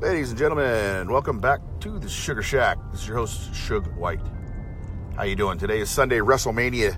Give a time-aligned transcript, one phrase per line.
[0.00, 2.78] Ladies and gentlemen, welcome back to the Sugar Shack.
[2.92, 4.20] This is your host, Suge White.
[5.16, 5.58] How you doing?
[5.58, 6.96] Today is Sunday, WrestleMania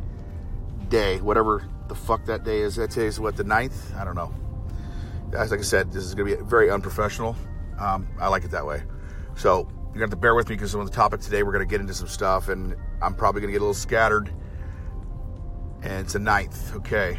[0.90, 2.76] day, whatever the fuck that day is.
[2.76, 3.97] That is what the 9th?
[3.99, 4.35] I don't know.
[5.33, 7.37] As like I said, this is going to be very unprofessional.
[7.78, 8.83] Um, I like it that way.
[9.35, 11.53] So you're going to have to bear with me because on the topic today, we're
[11.53, 14.30] going to get into some stuff, and I'm probably going to get a little scattered.
[15.80, 17.19] And it's a ninth, okay.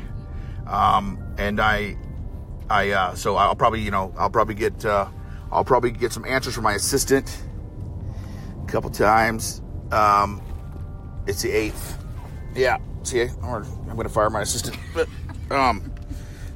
[0.68, 1.98] Um, and I,
[2.70, 5.08] I, uh, so I'll probably, you know, I'll probably get, uh,
[5.52, 7.44] I'll probably get some answers from my assistant
[8.64, 9.62] a couple times.
[9.92, 10.42] Um,
[11.28, 11.98] it's the eighth.
[12.56, 12.78] Yeah.
[13.04, 14.78] See, I'm going to fire my assistant.
[14.94, 15.08] But,
[15.50, 15.92] um,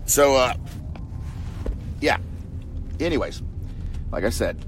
[0.06, 0.54] so, uh,
[2.00, 2.18] yeah.
[3.00, 3.42] Anyways,
[4.12, 4.64] like I said,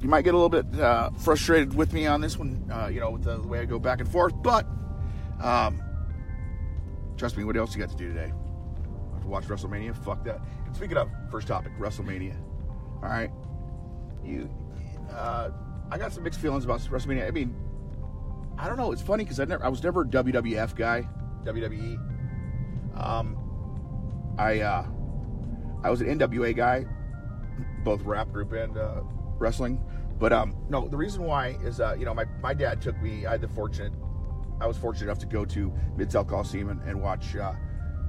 [0.00, 3.00] you might get a little bit uh, frustrated with me on this one, uh, you
[3.00, 4.34] know, with the, the, way I go back and forth.
[4.42, 4.66] But,
[5.42, 5.82] um,
[7.16, 8.32] trust me, what else you got to do today?
[9.12, 9.96] Have to watch WrestleMania?
[10.04, 10.40] Fuck that.
[10.74, 12.36] Speaking of, first topic, WrestleMania.
[13.02, 13.30] All right,
[14.24, 14.50] you.
[15.10, 15.50] Uh,
[15.90, 17.26] I got some mixed feelings about WrestleMania.
[17.26, 17.54] I mean,
[18.58, 18.92] I don't know.
[18.92, 21.08] It's funny because I never, I was never a WWF guy,
[21.44, 21.98] WWE.
[22.96, 24.86] Um, I, uh,
[25.82, 26.86] I was an NWA guy,
[27.84, 29.02] both rap group and uh,
[29.38, 29.84] wrestling.
[30.18, 33.26] But um, no, the reason why is, uh, you know, my, my dad took me.
[33.26, 33.92] I had the fortunate,
[34.60, 37.52] I was fortunate enough to go to Mid South Coliseum and, and watch uh,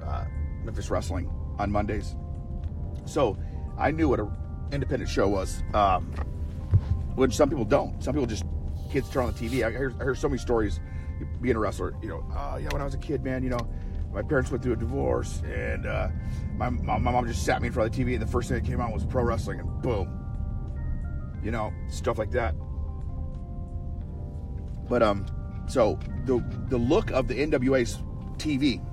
[0.05, 0.25] uh,
[0.63, 2.15] Memphis wrestling on Mondays.
[3.05, 3.37] So
[3.77, 4.31] I knew what a
[4.71, 6.11] independent show was, um,
[7.15, 8.03] which some people don't.
[8.03, 8.43] Some people just
[8.91, 9.65] kids turn on the TV.
[9.65, 10.79] I hear, I hear so many stories
[11.41, 11.95] being a wrestler.
[12.01, 13.67] You know, uh, yeah, when I was a kid, man, you know,
[14.13, 16.09] my parents went through a divorce, and uh,
[16.55, 18.49] my, my, my mom just sat me in front of the TV, and the first
[18.49, 20.07] thing that came on was pro wrestling, and boom,
[21.43, 22.55] you know, stuff like that.
[24.87, 25.25] But um,
[25.67, 27.97] so the the look of the NWA's
[28.37, 28.85] TV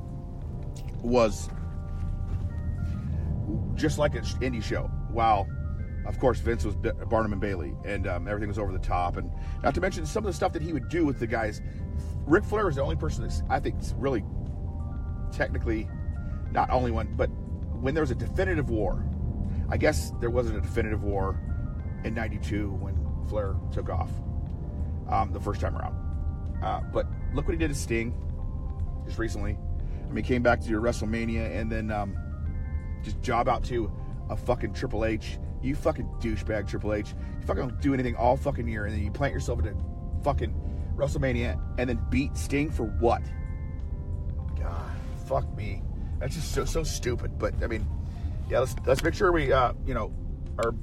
[1.03, 1.51] was
[3.75, 4.91] just like an indie show.
[5.11, 5.47] Wow
[6.05, 9.17] of course, Vince was Barnum and Bailey, and um, everything was over the top.
[9.17, 9.31] And
[9.63, 11.61] not to mention some of the stuff that he would do with the guys.
[12.27, 14.25] Ric Flair is the only person that I think really
[15.33, 15.89] technically
[16.51, 17.29] not only one, but
[17.81, 19.05] when there was a definitive war,
[19.69, 21.41] I guess there wasn't a definitive war
[22.05, 22.97] in '92 when
[23.29, 24.11] Flair took off
[25.09, 25.97] um, the first time around.
[26.63, 28.15] Uh, but look what he did to Sting
[29.05, 29.59] just recently.
[30.09, 32.17] I mean, came back to your WrestleMania and then um,
[33.03, 33.91] just job out to
[34.33, 37.11] a fucking Triple H you fucking douchebag, Triple H.
[37.41, 39.75] You fucking don't do anything all fucking year, and then you plant yourself into
[40.23, 40.53] fucking
[40.97, 43.23] WrestleMania and then beat Sting for what?
[44.59, 44.91] God,
[45.27, 45.83] fuck me.
[46.19, 47.39] That's just so so stupid.
[47.39, 47.87] But I mean,
[48.51, 50.13] yeah, let's let's make sure we uh, you know,
[50.59, 50.75] are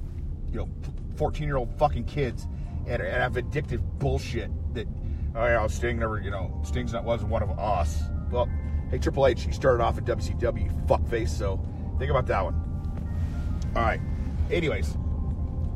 [0.50, 0.68] you know,
[1.16, 2.46] 14 year old fucking kids
[2.86, 4.88] and, and have addictive bullshit that
[5.34, 8.02] oh yeah, Sting never, you know, Sting's not wasn't one of us.
[8.30, 8.48] Well,
[8.90, 11.28] hey Triple H, he started off at WCW, fuckface.
[11.28, 11.60] So
[11.98, 12.69] think about that one.
[13.76, 14.00] All right.
[14.50, 14.96] Anyways,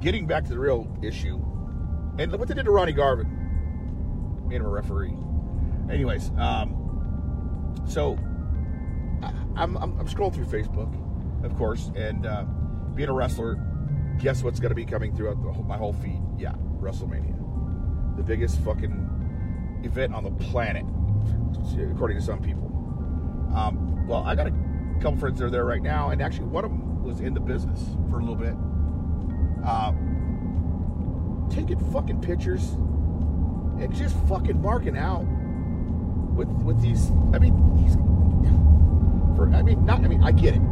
[0.00, 1.36] getting back to the real issue,
[2.18, 3.28] and what they did to Ronnie Garvin,
[4.46, 5.14] made him a referee.
[5.90, 8.18] Anyways, um, so
[9.56, 10.92] I'm, I'm, I'm, scrolling through Facebook,
[11.44, 12.44] of course, and uh,
[12.94, 13.56] being a wrestler,
[14.18, 16.20] guess what's going to be coming throughout the, my whole feed?
[16.36, 20.84] Yeah, WrestleMania, the biggest fucking event on the planet,
[21.92, 22.70] according to some people.
[23.54, 24.52] Um, well, I got a
[25.00, 26.83] couple friends that are there right now, and actually one of them
[27.14, 27.80] was in the business
[28.10, 28.54] for a little bit.
[29.64, 29.92] Uh,
[31.54, 32.72] taking fucking pictures
[33.80, 35.24] and just fucking marking out
[36.34, 37.10] with with these.
[37.32, 37.54] I mean,
[39.36, 39.50] for.
[39.54, 40.00] I mean, not.
[40.00, 40.62] I mean, I get it.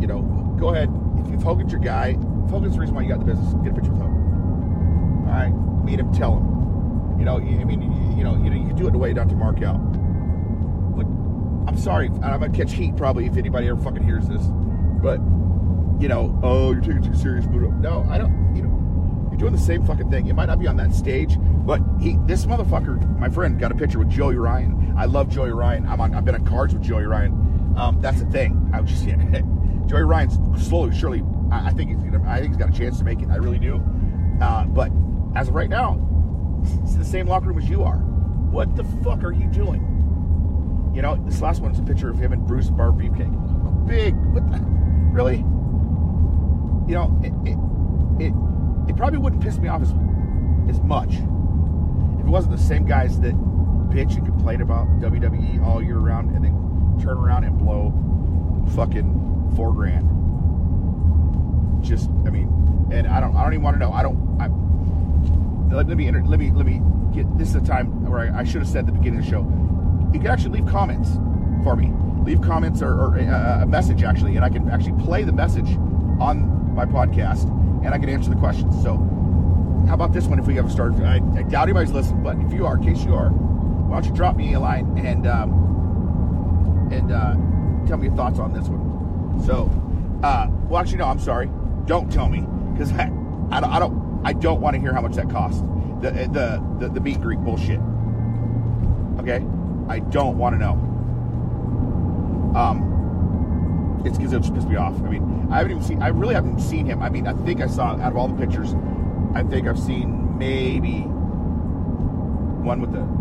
[0.00, 0.22] You know,
[0.58, 0.90] go ahead.
[1.18, 3.72] If, if Hogan's your guy, if Hogan's the reason why you got the business, get
[3.72, 5.24] a picture with Hogan.
[5.26, 7.18] All right, meet him, tell him.
[7.18, 7.82] You know, I mean,
[8.16, 9.80] you know, you know, you do it the way down to mark out.
[11.66, 14.42] I'm sorry, I'm gonna catch heat probably if anybody ever fucking hears this.
[15.02, 15.18] But
[16.00, 17.44] you know, oh, you're taking too serious.
[17.46, 18.54] No, I don't.
[18.54, 20.26] You know, you're doing the same fucking thing.
[20.26, 23.74] It might not be on that stage, but he, this motherfucker, my friend, got a
[23.74, 24.94] picture with Joey Ryan.
[24.96, 25.86] I love Joey Ryan.
[25.86, 26.14] I'm on.
[26.14, 27.74] I've been on cards with Joey Ryan.
[27.76, 28.70] Um, that's the thing.
[28.72, 29.42] I was just yeah,
[29.86, 31.22] Joey Ryan's slowly, surely.
[31.50, 32.22] I, I think he's gonna.
[32.28, 33.28] I think he's got a chance to make it.
[33.30, 33.82] I really do.
[34.40, 34.92] Uh, but
[35.34, 35.98] as of right now,
[36.82, 37.98] it's the same locker room as you are.
[37.98, 39.82] What the fuck are you doing?
[40.94, 43.86] You know, this last one is a picture of him and Bruce Bar Beefcake.
[43.86, 44.14] Big.
[44.14, 44.58] What the?
[45.12, 45.44] Really?
[46.88, 47.58] You know, it, it,
[48.28, 48.34] it,
[48.88, 49.92] it probably wouldn't piss me off as,
[50.68, 53.34] as much if it wasn't the same guys that
[53.90, 57.92] bitch and complain about WWE all year round and then turn around and blow
[58.74, 60.06] fucking four grand.
[61.84, 62.48] Just, I mean,
[62.90, 63.92] and I don't, I don't even want to know.
[63.92, 64.40] I don't.
[64.40, 64.48] I,
[65.74, 66.80] let, let me let me let me
[67.14, 67.38] get.
[67.38, 69.30] This is a time where I, I should have said at the beginning of the
[69.30, 69.40] show.
[70.12, 71.10] You can actually leave comments
[71.62, 71.92] for me.
[72.24, 75.76] Leave comments or, or a, a message actually, and I can actually play the message
[76.18, 77.42] on my podcast,
[77.84, 78.72] and I can answer the questions.
[78.84, 78.96] So,
[79.88, 80.38] how about this one?
[80.38, 83.04] If we ever start, I, I doubt anybody's listening, but if you are, in case
[83.04, 87.34] you are, why don't you drop me a line and um, and uh,
[87.88, 89.44] tell me your thoughts on this one?
[89.44, 89.68] So,
[90.22, 91.50] uh, well, actually, no, I'm sorry.
[91.86, 93.10] Don't tell me because I,
[93.50, 95.64] I don't, I don't, I don't want to hear how much that cost.
[96.00, 97.80] The the the, the meet and greet bullshit.
[99.18, 99.44] Okay,
[99.88, 100.74] I don't want to know.
[102.56, 102.87] Um,
[104.04, 104.94] it's because it just pissed me off.
[105.02, 106.02] I mean, I haven't even seen.
[106.02, 107.02] I really haven't seen him.
[107.02, 108.74] I mean, I think I saw out of all the pictures,
[109.34, 111.02] I think I've seen maybe
[112.62, 113.18] one with the,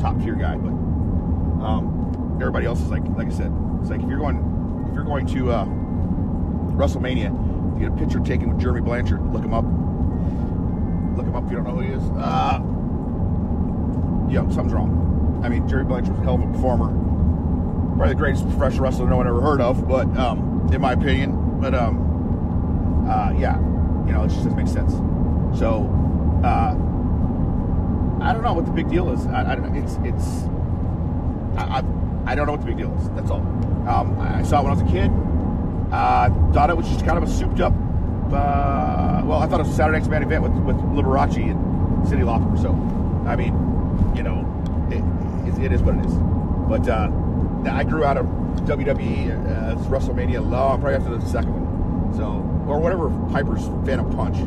[0.00, 0.70] top tier guy, but
[1.62, 4.38] um, everybody else is like, like I said, it's like if you're going,
[4.88, 5.66] if you're going to uh,
[6.72, 9.64] WrestleMania, to get a picture taken with Jeremy Blanchard, look him up.
[11.16, 12.02] Look him up if you don't know who he is.
[12.16, 12.60] Uh,
[14.30, 15.40] yeah, something's wrong.
[15.44, 16.88] I mean, Jerry Blanchard's a hell of a performer.
[18.00, 21.60] Probably the greatest professional wrestler no one ever heard of, but um, in my opinion.
[21.60, 23.58] But um, uh, yeah,
[24.06, 24.92] you know, it just doesn't make sense.
[25.58, 25.84] So
[26.42, 26.70] uh,
[28.24, 29.26] I don't know what the big deal is.
[29.26, 29.78] I, I don't know.
[29.78, 30.44] It's it's
[31.58, 33.10] I, I, I don't know what the big deal is.
[33.10, 33.42] That's all.
[33.86, 35.10] Um, I saw it when I was a kid.
[35.92, 37.74] Uh, thought it was just kind of a souped up.
[38.32, 42.06] Uh, well, I thought it was a Saturday Night's Main Event with with Liberace and
[42.06, 42.56] Cyndi Lauper.
[42.62, 42.72] So,
[43.28, 43.52] I mean,
[44.16, 44.40] you know,
[44.90, 46.14] it, it is what it is.
[46.66, 47.10] But uh,
[47.68, 48.26] I grew out of
[48.66, 52.14] WWE uh, as WrestleMania long, probably after the second one.
[52.16, 52.24] So,
[52.68, 54.38] or whatever Piper's Phantom Punch.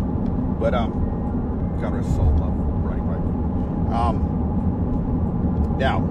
[0.59, 3.93] But um, God rest his soul, love Roddy Piper.
[3.93, 6.01] Um, now,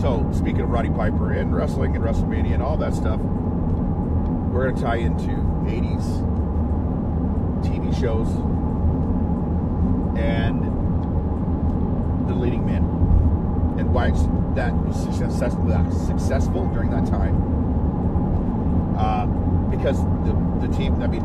[0.00, 4.76] so speaking of Roddy Piper and wrestling and WrestleMania and all that stuff, we're going
[4.76, 6.36] to tie into 80s
[7.62, 8.28] TV shows
[10.18, 10.62] and
[12.28, 12.84] the leading man
[13.78, 14.08] and why
[14.56, 17.36] that was successful, during that time.
[18.98, 19.26] Uh,
[19.70, 21.22] because the, the team, I mean,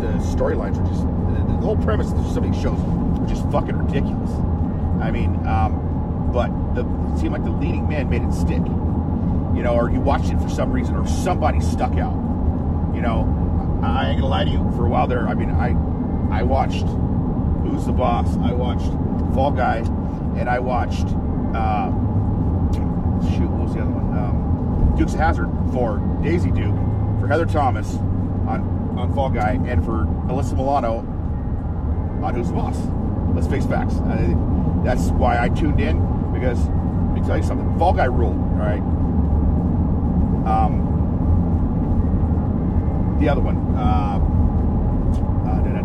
[0.00, 3.50] the storylines are just, the, the, whole premise of some of these shows are just
[3.50, 4.30] fucking ridiculous.
[5.02, 6.82] I mean, um, but the,
[7.12, 8.62] it seemed like the leading man made it stick.
[9.56, 12.14] You know, or you watched it for some reason, or somebody stuck out.
[12.94, 13.26] You know,
[13.82, 14.58] I ain't gonna lie to you.
[14.76, 15.70] For a while there, I mean, I
[16.30, 16.86] I watched
[17.64, 18.36] Who's the Boss.
[18.36, 18.92] I watched
[19.34, 19.78] Fall Guy,
[20.38, 21.06] and I watched
[21.54, 21.90] uh,
[23.26, 24.16] shoot, what was the other one?
[24.16, 26.74] Um, Dukes of Hazzard for Daisy Duke,
[27.20, 27.94] for Heather Thomas
[28.48, 30.98] on on Fall Guy, and for Alyssa Milano
[32.22, 32.76] on Who's the Boss.
[33.34, 33.94] Let's face facts.
[33.94, 34.34] Uh,
[34.84, 35.98] that's why I tuned in
[36.32, 37.78] because let me tell you something.
[37.78, 38.36] Fall Guy ruled.
[38.36, 38.82] All right.
[40.48, 40.88] Um,
[43.20, 43.56] the other one.
[43.76, 44.18] Uh,
[45.48, 45.78] uh,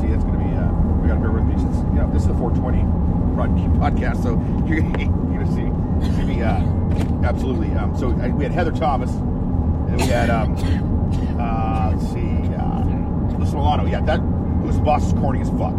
[0.00, 0.50] See, it's going to be.
[0.54, 0.70] Uh,
[1.00, 1.56] we got to bear with me.
[1.56, 1.82] Since,
[2.12, 2.82] this is a 420
[3.78, 4.34] podcast, so
[4.66, 6.42] you're, you're going to see, see me.
[6.42, 6.60] Uh,
[7.24, 7.72] absolutely.
[7.74, 10.30] Um, so I, we had Heather Thomas, and we had.
[10.30, 10.56] Um,
[11.38, 12.20] uh, let's see.
[12.54, 12.84] Uh,
[13.36, 13.86] Alyssa Milano.
[13.86, 14.20] Yeah, that
[14.66, 15.74] the boss corny as fuck.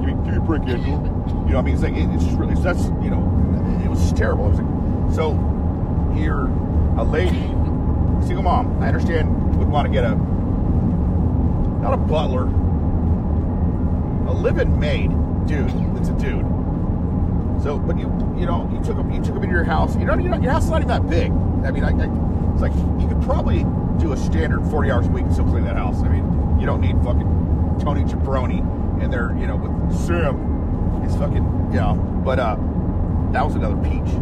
[0.00, 0.78] Give me, give me a Angel.
[0.78, 2.54] You know, what I mean, it's like it, it's just really.
[2.54, 3.22] That's you know,
[3.84, 4.48] it was terrible.
[4.48, 5.34] Was like, so
[6.14, 6.46] here,
[6.98, 7.40] a lady,
[8.26, 8.82] single mom.
[8.82, 10.14] I understand would want to get a
[11.80, 12.44] not a butler,
[14.28, 15.10] a live-in maid,
[15.46, 15.70] dude.
[15.96, 16.55] It's a dude.
[17.66, 18.06] So, but you
[18.38, 19.96] you know you took him you took him into your house.
[19.96, 21.32] You know, you know your house is not even that big.
[21.66, 22.72] I mean, I, I, it's like
[23.02, 23.66] you could probably
[23.98, 26.00] do a standard 40 hours a week and still clean that house.
[26.02, 28.60] I mean, you don't need fucking Tony Jabroni
[29.02, 31.02] and they're you know with Sam.
[31.04, 31.42] It's fucking
[31.72, 31.96] you know.
[32.24, 32.54] But uh,
[33.32, 34.14] that was another peach.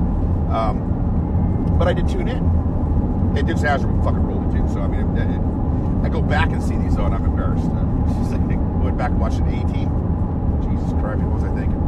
[0.49, 3.37] Um, but I did tune in.
[3.37, 4.73] It Dukes Hazzard fucking ruled it too.
[4.73, 7.69] So I mean, it, it, I go back and see these though, and I'm embarrassed.
[7.69, 9.93] I went back and watched it A-Team.
[10.65, 11.84] Jesus Christ, what was I thinking?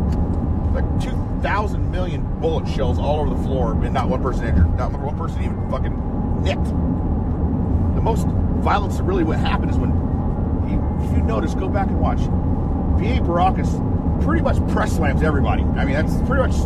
[0.76, 4.76] Like 2,000 million bullet shells all over the floor, and not one person injured.
[4.76, 6.64] Not one person even fucking nicked.
[6.64, 8.26] The most
[8.62, 9.90] violence really what happened is when,
[11.02, 12.18] if you notice, go back and watch.
[13.00, 13.21] B.A.
[13.23, 13.71] Baracus
[14.23, 15.62] pretty much press slams everybody.
[15.62, 16.56] I mean, that's pretty much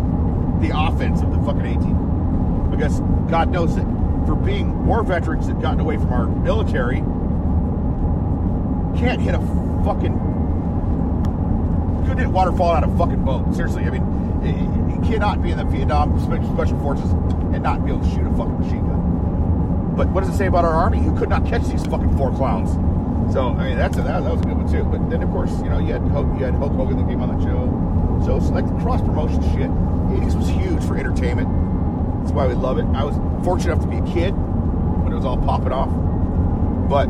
[0.61, 2.69] the offense of the fucking A-Team.
[2.71, 2.99] Because
[3.31, 3.87] God knows that
[4.27, 6.99] for being war veterans that gotten away from our military,
[8.99, 9.41] can't hit a
[9.85, 10.30] fucking
[12.11, 13.55] couldn't hit waterfall out of a fucking boat.
[13.55, 17.13] Seriously, I mean, you cannot be in the Vietnam Special Forces
[17.55, 19.95] and not be able to shoot a fucking machine gun.
[19.97, 22.35] But what does it say about our army who could not catch these fucking four
[22.35, 22.73] clowns?
[23.33, 24.83] So I mean, that's a, that, that was a good one too.
[24.83, 27.23] But then of course, you know, you had Hulk, you had Hulk Hogan that came
[27.23, 28.27] on the show.
[28.27, 29.71] So it's like cross promotion shit.
[29.71, 31.47] 80s was huge for entertainment.
[32.25, 32.87] That's why we love it.
[32.87, 33.15] I was
[33.45, 35.91] fortunate enough to be a kid when it was all popping off.
[36.91, 37.07] But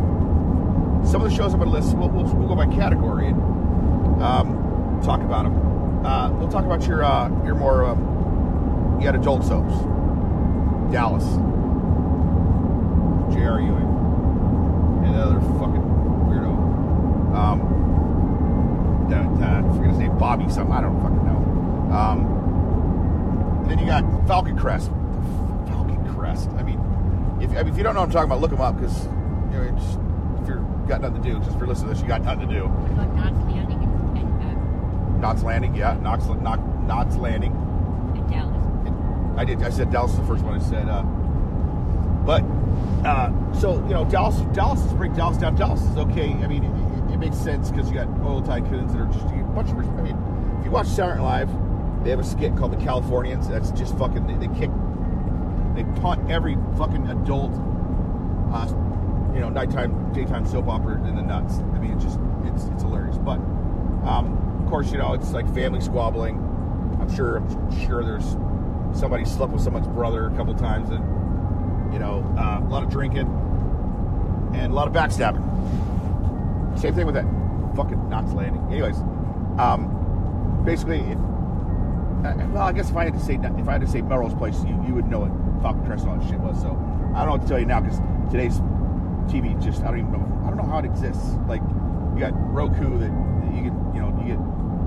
[1.08, 4.59] some of the shows going to list, we'll, we'll, we'll, go by category and um,
[5.02, 6.06] talk about them.
[6.06, 7.94] Uh, we'll talk about your uh, your more uh,
[8.98, 9.74] you had adult soaps.
[10.92, 11.24] Dallas,
[13.32, 13.60] J.R.
[13.60, 15.84] Ewing, and another fucking
[16.28, 17.34] weirdo.
[17.34, 17.70] Um,
[20.20, 20.74] Bobby something.
[20.74, 21.96] I don't fucking know.
[21.96, 24.90] Um, then you got Falcon Crest.
[25.66, 26.50] Falcon Crest.
[26.50, 26.78] I mean,
[27.40, 29.06] if, I mean, if you don't know what I'm talking about, look them up because
[29.06, 32.22] you know, if you're got nothing to do, just for listening to this, you got
[32.22, 33.79] nothing to do.
[35.20, 36.42] Knots Landing and, and, Landing, yeah.
[36.42, 37.52] Knots, Knots, Knots Landing.
[38.16, 39.38] and Dallas?
[39.38, 39.62] I did.
[39.62, 40.54] I said Dallas the first one.
[40.54, 41.02] I said, uh,
[42.24, 42.42] but
[43.06, 44.40] uh, so you know, Dallas.
[44.54, 45.54] Dallas is break Dallas down.
[45.56, 46.32] Dallas is okay.
[46.32, 49.42] I mean, it, it makes sense because you got oil tycoons that are just a
[49.54, 49.78] bunch of.
[49.78, 53.48] I mean, if you watch Saturday Night Live, they have a skit called the Californians.
[53.48, 54.26] That's just fucking.
[54.26, 54.70] They, they kick.
[55.74, 57.52] They punt every fucking adult.
[58.52, 58.66] Uh,
[59.32, 61.58] you know, nighttime, daytime soap opera in the nuts.
[61.58, 63.16] I mean, it's just it's it's hilarious.
[63.18, 63.38] But
[64.04, 64.36] um,
[64.70, 66.38] course, you know, it's like family squabbling.
[67.00, 67.38] I'm sure.
[67.38, 68.36] I'm sure there's
[68.98, 72.90] somebody slept with someone's brother a couple times, and you know, uh, a lot of
[72.90, 73.26] drinking
[74.54, 75.44] and a lot of backstabbing.
[76.78, 77.26] Same thing with that
[77.74, 78.64] fucking Knots Landing.
[78.70, 78.98] Anyways,
[79.58, 83.72] um, basically, if, uh, well, I guess if I had to say that if I
[83.72, 86.38] had to say Melrose Place, you, you would know what Crest and all that shit
[86.40, 86.60] was.
[86.60, 86.68] So
[87.14, 87.98] I don't know what to tell you now because
[88.30, 88.60] today's
[89.26, 91.34] TV just I don't even know I don't know how it exists.
[91.46, 91.62] Like
[92.14, 93.10] you got Roku that
[93.54, 94.40] you get you know you get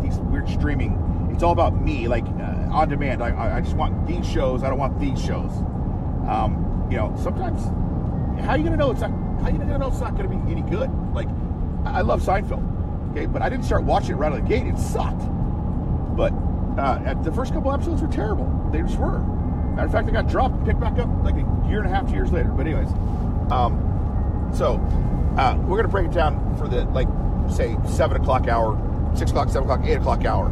[0.03, 1.29] these weird streaming.
[1.31, 3.23] It's all about me, like uh, on demand.
[3.23, 4.63] I, I, just want these shows.
[4.63, 5.51] I don't want these shows.
[6.27, 7.63] Um, you know, sometimes
[8.43, 9.11] how are you gonna know it's not?
[9.11, 10.89] How are you gonna know it's not gonna be any good?
[11.13, 11.29] Like
[11.85, 14.65] I love Seinfeld, okay, but I didn't start watching it right out of the gate.
[14.65, 15.21] It sucked.
[16.15, 16.33] But
[16.77, 18.69] uh, the first couple episodes were terrible.
[18.71, 19.19] They just were.
[19.19, 22.07] Matter of fact, they got dropped, picked back up like a year and a half,
[22.07, 22.49] two years later.
[22.49, 22.89] But anyways,
[23.51, 24.75] um, so
[25.37, 27.07] uh, we're gonna break it down for the like
[27.51, 28.75] say seven o'clock hour,
[29.15, 30.51] six o'clock, seven o'clock, eight o'clock hour.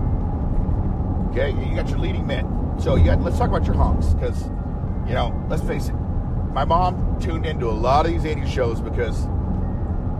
[1.31, 2.75] Okay, you got your leading men.
[2.79, 4.43] So you got let's talk about your hunks because
[5.07, 8.81] you know let's face it, my mom tuned into a lot of these '80s shows
[8.81, 9.23] because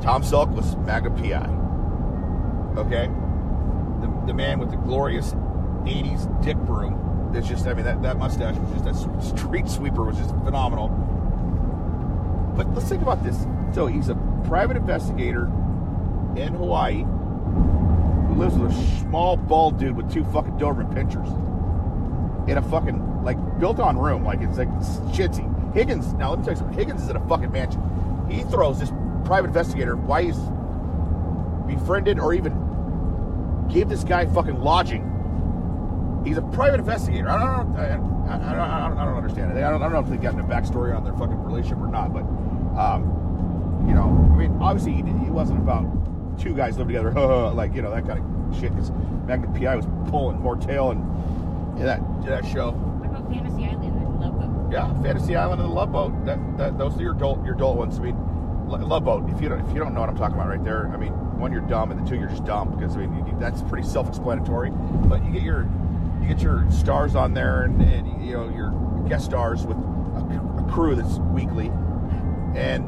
[0.03, 1.47] Tom Selleck was Magnum PI.
[2.79, 3.07] Okay,
[4.01, 5.33] the, the man with the glorious
[5.83, 7.31] '80s dick broom.
[7.35, 10.89] It's just I mean that that mustache was just that street sweeper was just phenomenal.
[12.55, 13.45] But let's think about this.
[13.73, 15.45] So he's a private investigator
[16.35, 17.05] in Hawaii
[18.41, 21.27] lives with a small bald dude with two fucking Doberman pinchers
[22.49, 24.23] in a fucking like built on room.
[24.23, 24.69] Like it's like
[25.13, 25.47] shitsy.
[25.73, 26.13] Higgins.
[26.13, 26.77] Now let me tell you something.
[26.77, 27.81] Higgins is in a fucking mansion.
[28.29, 28.91] He throws this
[29.25, 29.95] private investigator.
[29.95, 30.37] Why he's
[31.67, 35.07] befriended or even gave this guy fucking lodging.
[36.25, 37.29] He's a private investigator.
[37.29, 37.79] I don't know.
[37.79, 39.63] I, I, I, I don't, don't understand it.
[39.63, 41.87] I don't, I don't know if they got a backstory on their fucking relationship or
[41.87, 42.11] not.
[42.11, 42.23] But
[42.79, 45.85] um, you know, I mean, obviously he, he wasn't about
[46.41, 47.11] two guys live together,
[47.53, 48.71] like you know that kind of shit.
[48.71, 48.91] Because
[49.27, 52.71] Magnum PI was pulling Mortail and yeah, that that show.
[52.71, 54.71] What about Fantasy Island and Love Boat?
[54.71, 56.25] Yeah, Fantasy Island and the Love Boat.
[56.25, 57.99] That, that those are your adult your adult ones.
[57.99, 58.17] I mean,
[58.67, 59.29] Love Boat.
[59.29, 61.13] If you don't if you don't know what I'm talking about right there, I mean,
[61.39, 63.87] one you're dumb and the two you're just dumb because I mean you, that's pretty
[63.87, 64.71] self-explanatory.
[64.71, 65.69] But you get your
[66.21, 68.71] you get your stars on there and, and you know your
[69.07, 71.67] guest stars with a, a crew that's weekly,
[72.55, 72.85] and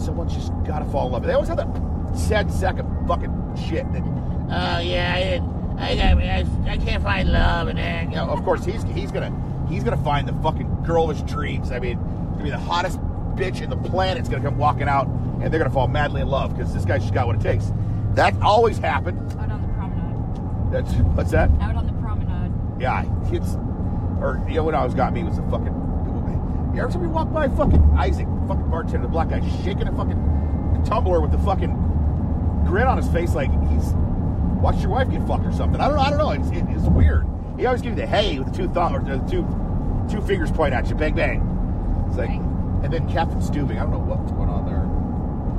[0.00, 1.22] someone's just got to fall in love.
[1.22, 4.02] They always have that sad sack of fucking shit that.
[4.02, 5.52] Oh yeah, I didn't.
[5.78, 9.10] I, got, I, I can't find love, and then you know, of course he's he's
[9.10, 9.32] gonna
[9.68, 11.72] he's gonna find the fucking girl of his dreams.
[11.72, 11.98] I mean,
[12.32, 13.00] gonna be the hottest
[13.34, 16.56] bitch in the planet's gonna come walking out, and they're gonna fall madly in love
[16.56, 17.72] because this guy's just got what it takes.
[18.14, 19.18] That always happened.
[19.38, 20.72] Out on the promenade.
[20.72, 21.50] That's what's that?
[21.60, 22.52] Out on the promenade.
[22.80, 23.54] Yeah, it's
[24.20, 25.82] or you know what always got me was the fucking.
[26.74, 29.92] You ever time we walk by fucking Isaac, fucking bartender, the black guy, shaking a
[29.94, 31.81] fucking tumbler with the fucking
[32.72, 33.92] grin on his face, like he's
[34.62, 35.78] watched your wife get fucked or something.
[35.78, 36.02] I don't know.
[36.02, 36.30] I don't know.
[36.30, 37.26] It's, it, it's weird.
[37.58, 39.44] He always gives you the hey with the two thumb or the two
[40.10, 42.04] two fingers point at you, bang bang.
[42.08, 42.40] It's like, Right.
[42.84, 43.76] and then Captain Stubing.
[43.76, 44.80] I don't know what's going on there.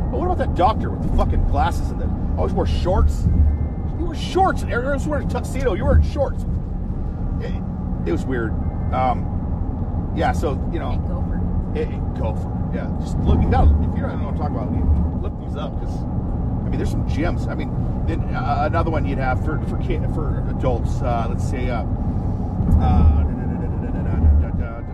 [0.09, 3.25] But what about that doctor with the fucking glasses and the always wore shorts?
[3.99, 4.63] You wore shorts.
[4.63, 5.75] and Everyone else wearing a tuxedo.
[5.75, 6.43] You wearing shorts.
[7.41, 7.53] It,
[8.07, 8.53] it was weird.
[8.91, 10.31] Um, yeah.
[10.31, 10.93] So you know.
[10.93, 11.39] And Gopher.
[11.75, 12.33] It, it, go.
[12.73, 13.39] Yeah, just look.
[13.39, 15.93] You got if you don't know what I'm talking about, look these up because
[16.73, 17.47] mean, there's some gems.
[17.47, 17.71] I mean,
[18.07, 21.01] then uh, another one you'd have for for kid, for adults.
[21.01, 23.23] Uh, let's say, uh, uh,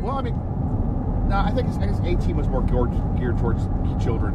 [0.02, 0.36] well, I mean,
[1.30, 3.64] no, I think it's, I guess A Team was more geared, geared towards
[4.04, 4.34] children.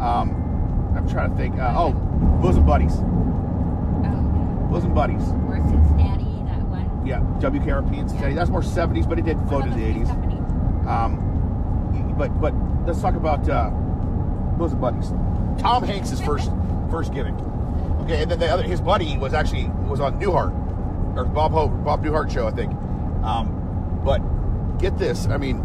[0.00, 1.56] Um, I'm trying to think.
[1.58, 1.92] Uh, oh,
[2.40, 5.20] bosom buddies, Oh, bosom buddies.
[5.28, 5.34] yeah.
[5.48, 7.06] Or Cincinnati, that one.
[7.06, 8.34] Yeah, WKRP and Cincinnati.
[8.34, 10.86] That's more 70s, but it did float in the 80s.
[10.86, 12.54] Um, but but
[12.86, 13.68] let's talk about uh,
[14.56, 15.10] bosom buddies.
[15.60, 16.50] Tom Hanks' is first
[16.90, 17.34] first giving.
[18.02, 20.52] Okay, and then the other his buddy was actually was on Newhart
[21.16, 22.72] or Bob Hope Bob Newhart show I think.
[23.24, 24.18] Um, but
[24.78, 25.62] get this, I mean,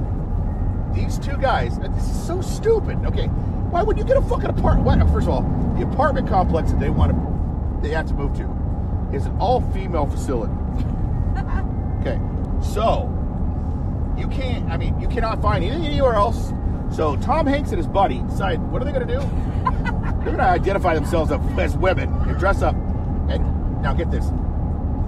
[0.93, 1.77] these two guys.
[1.79, 2.97] uh, This is so stupid.
[3.05, 4.85] Okay, why would you get a fucking apartment?
[4.85, 5.41] What, first of all,
[5.77, 8.49] the apartment complex that they want to they have to move to
[9.13, 10.53] is an all-female facility.
[12.01, 12.19] Okay,
[12.61, 13.09] so
[14.15, 14.69] you can't.
[14.69, 16.53] I mean, you cannot find anything anywhere else.
[16.91, 19.21] So Tom Hanks and his buddy decide what are they going to do?
[20.25, 22.75] They're going to identify themselves as women and dress up.
[23.29, 24.25] And now get this: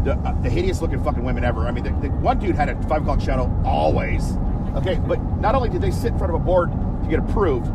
[0.03, 1.67] the, uh, the hideous looking fucking women ever.
[1.67, 4.37] I mean, the, the one dude had a five o'clock shadow always.
[4.75, 6.71] Okay, but not only did they sit in front of a board
[7.03, 7.65] to get approved,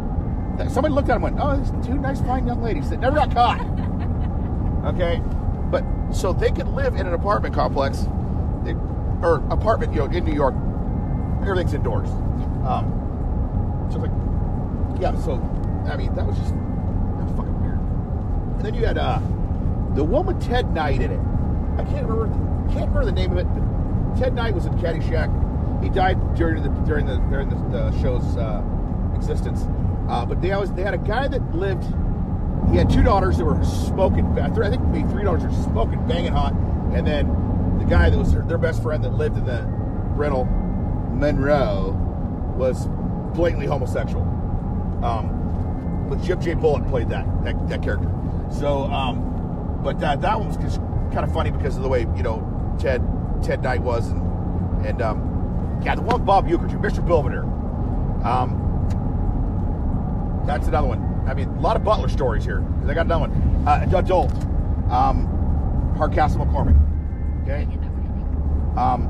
[0.56, 3.00] that- somebody looked at him and went, "Oh, these two nice, fine young ladies that
[3.00, 3.60] never got caught."
[4.82, 5.22] Okay,
[5.70, 8.08] but so they could live in an apartment complex,
[8.64, 8.74] they-
[9.22, 10.54] or apartment, you know, in New York.
[11.42, 12.08] Everything's indoors.
[12.66, 14.10] Um, so like,
[15.00, 15.16] yeah.
[15.20, 15.34] So
[15.88, 17.78] I mean, that was just that was fucking weird.
[18.62, 19.18] And then you had uh,
[19.96, 21.20] the one with Ted Knight in it.
[21.80, 22.28] I can't remember
[22.72, 23.44] can't remember the name of it.
[23.52, 25.82] But Ted Knight was in Caddyshack.
[25.82, 28.62] He died during the during the during the, the show's uh,
[29.16, 29.66] existence.
[30.08, 31.82] Uh, but they always they had a guy that lived.
[32.70, 34.38] He had two daughters that were smoking.
[34.38, 36.52] I think maybe three daughters were smoking, banging hot,
[36.94, 37.26] and then
[37.80, 39.64] the guy that was their, their best friend that lived in the
[40.14, 41.96] rental, Monroe,
[42.56, 42.86] was
[43.34, 44.22] blatantly homosexual.
[45.02, 46.54] Um, but Jim J.
[46.54, 48.08] Bullock played that that, that character.
[48.58, 50.78] So, um, but that that one was just
[51.12, 53.02] kind of funny because of the way you know Ted
[53.42, 57.06] Ted Knight was, and and um, yeah, the one with Bob Uecker, Mr.
[57.06, 57.44] Belvedere.
[58.24, 58.58] Um,
[60.46, 61.24] that's another one.
[61.26, 62.64] I mean, a lot of Butler stories here.
[62.86, 63.66] I got another one.
[63.66, 64.32] Uh, adult.
[64.90, 66.78] Um, Hardcastle McCormick.
[67.42, 67.62] Okay.
[68.76, 69.08] Um,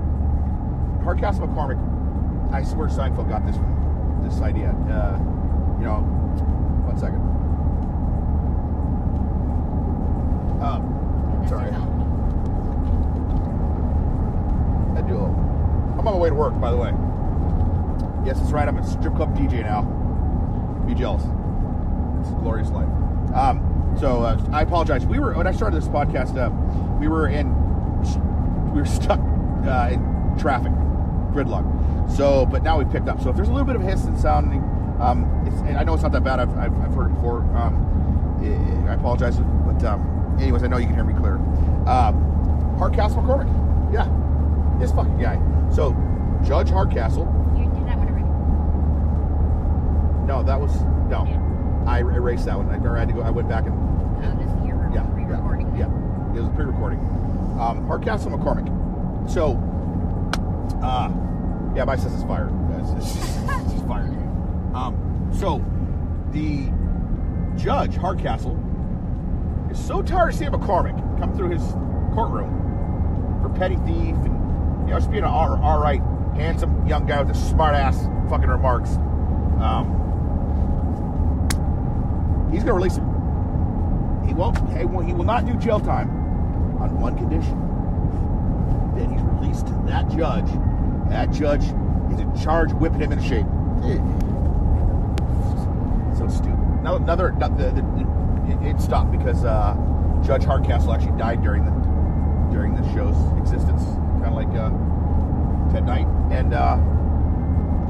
[1.04, 2.52] Hardcastle McCormick.
[2.52, 3.56] I swear Seinfeld got this
[4.24, 4.70] this idea.
[4.70, 5.18] Uh,
[5.78, 6.00] you know,
[6.86, 7.31] one second.
[10.62, 11.70] Um, sorry.
[14.96, 15.16] I do.
[15.16, 15.26] a-
[15.98, 16.92] I'm on my way to work, by the way.
[18.24, 18.68] Yes, that's right.
[18.68, 19.82] I'm a strip club DJ now.
[20.86, 21.22] Be jealous.
[22.20, 22.88] It's a glorious life.
[23.34, 25.04] Um, so uh, I apologize.
[25.06, 26.36] We were when I started this podcast.
[26.36, 26.50] Uh,
[26.98, 27.52] we were in
[28.72, 30.72] we were stuck uh, in traffic,
[31.32, 31.66] gridlock.
[32.10, 33.20] So, but now we've picked up.
[33.20, 34.60] So if there's a little bit of hiss and sounding,
[35.00, 36.40] um, it's, and I know it's not that bad.
[36.40, 37.40] I've, I've, I've heard it before.
[37.56, 37.88] Um,
[38.88, 41.36] I apologize, but um, anyways, I know you can hear me clear.
[41.86, 44.08] Um, Hardcastle McCormick, yeah,
[44.78, 45.38] this fucking guy.
[45.74, 45.92] So
[46.44, 47.26] Judge Hardcastle.
[47.56, 48.26] You did that one already.
[50.26, 50.74] No, that was
[51.10, 51.24] no.
[51.26, 51.38] Yeah.
[51.86, 52.68] I erased that one.
[52.68, 53.22] I, had to go.
[53.22, 53.92] I went back and
[54.24, 54.46] Oh, this
[54.94, 56.36] yeah, yeah, yeah.
[56.36, 57.00] It was a pre-recording.
[57.58, 58.68] Um, Hardcastle McCormick.
[59.28, 59.56] So,
[60.80, 61.10] uh,
[61.74, 62.52] yeah, my is fired.
[62.78, 64.10] It's fired.
[64.74, 65.64] Um, so,
[66.30, 66.70] the
[67.60, 68.54] judge Hardcastle
[69.82, 71.62] so tired of seeing McCormick come through his
[72.14, 76.00] courtroom for petty thief and you know just being an all, all right,
[76.34, 78.90] handsome young guy with a smart ass fucking remarks.
[79.60, 79.98] Um,
[82.52, 83.06] he's gonna release him.
[84.26, 84.56] He won't.
[84.76, 86.10] He will, he will not do jail time
[86.80, 87.58] on one condition.
[88.94, 90.46] Then he's released to that judge.
[91.08, 91.64] That judge
[92.12, 93.46] is in charge, whipping him into shape.
[96.16, 96.82] So stupid.
[96.82, 97.32] Now another.
[97.32, 98.11] not the, the,
[98.48, 99.74] it, it stopped because uh,
[100.24, 101.72] Judge Hardcastle actually died during the
[102.52, 103.82] during the show's existence,
[104.22, 104.70] kind of like uh,
[105.72, 106.76] Ted Knight, and uh,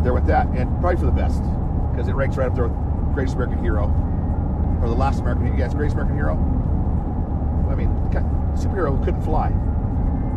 [0.02, 1.42] there with that, and probably for the best
[1.90, 3.90] because it ranks right up there with Greatest American Hero
[4.82, 6.34] or the last American you guys greatest American hero.
[7.70, 7.88] I mean,
[8.58, 9.48] superhero who couldn't fly.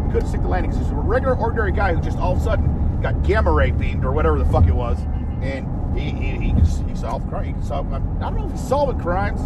[0.06, 0.72] He couldn't stick the landing.
[0.72, 4.06] He's a regular, ordinary guy who just all of a sudden got gamma ray beamed
[4.06, 5.00] or whatever the fuck it was,
[5.42, 7.46] and he he, he, he solved crime.
[7.46, 7.92] He can solve.
[7.92, 9.42] I don't know if he's solving crimes,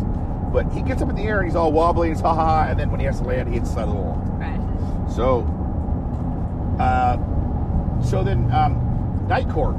[0.52, 2.68] but he gets up in the air and he's all wobbly and he's ha ha
[2.70, 4.22] and then when he has to land, he hits the side of the wall.
[4.38, 5.16] Crashes.
[5.16, 5.42] So,
[6.80, 7.18] uh,
[8.04, 9.76] so then um, Night Court,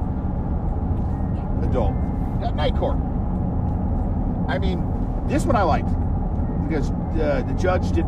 [1.62, 1.94] adult,
[2.40, 2.96] yeah, Night Court.
[4.48, 4.84] I mean,
[5.26, 5.88] this one I liked
[6.68, 8.06] because uh, the judge did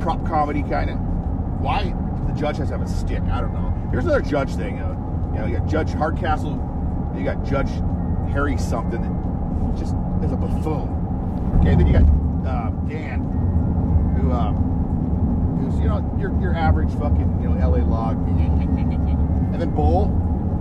[0.00, 0.98] prop comedy kind of.
[1.60, 1.92] Why
[2.26, 3.22] the judge has to have a stick?
[3.22, 3.74] I don't know.
[3.90, 4.78] Here's another judge thing.
[4.78, 4.94] Uh,
[5.32, 6.52] you know, you got Judge Hardcastle,
[7.16, 7.70] you got Judge
[8.32, 9.94] Harry something that just
[10.24, 10.97] is a buffoon.
[11.60, 12.02] Okay, then you got
[12.46, 13.20] uh, Dan,
[14.16, 14.52] who uh,
[15.58, 20.04] who's you know your your average fucking you know LA log, and then Bull,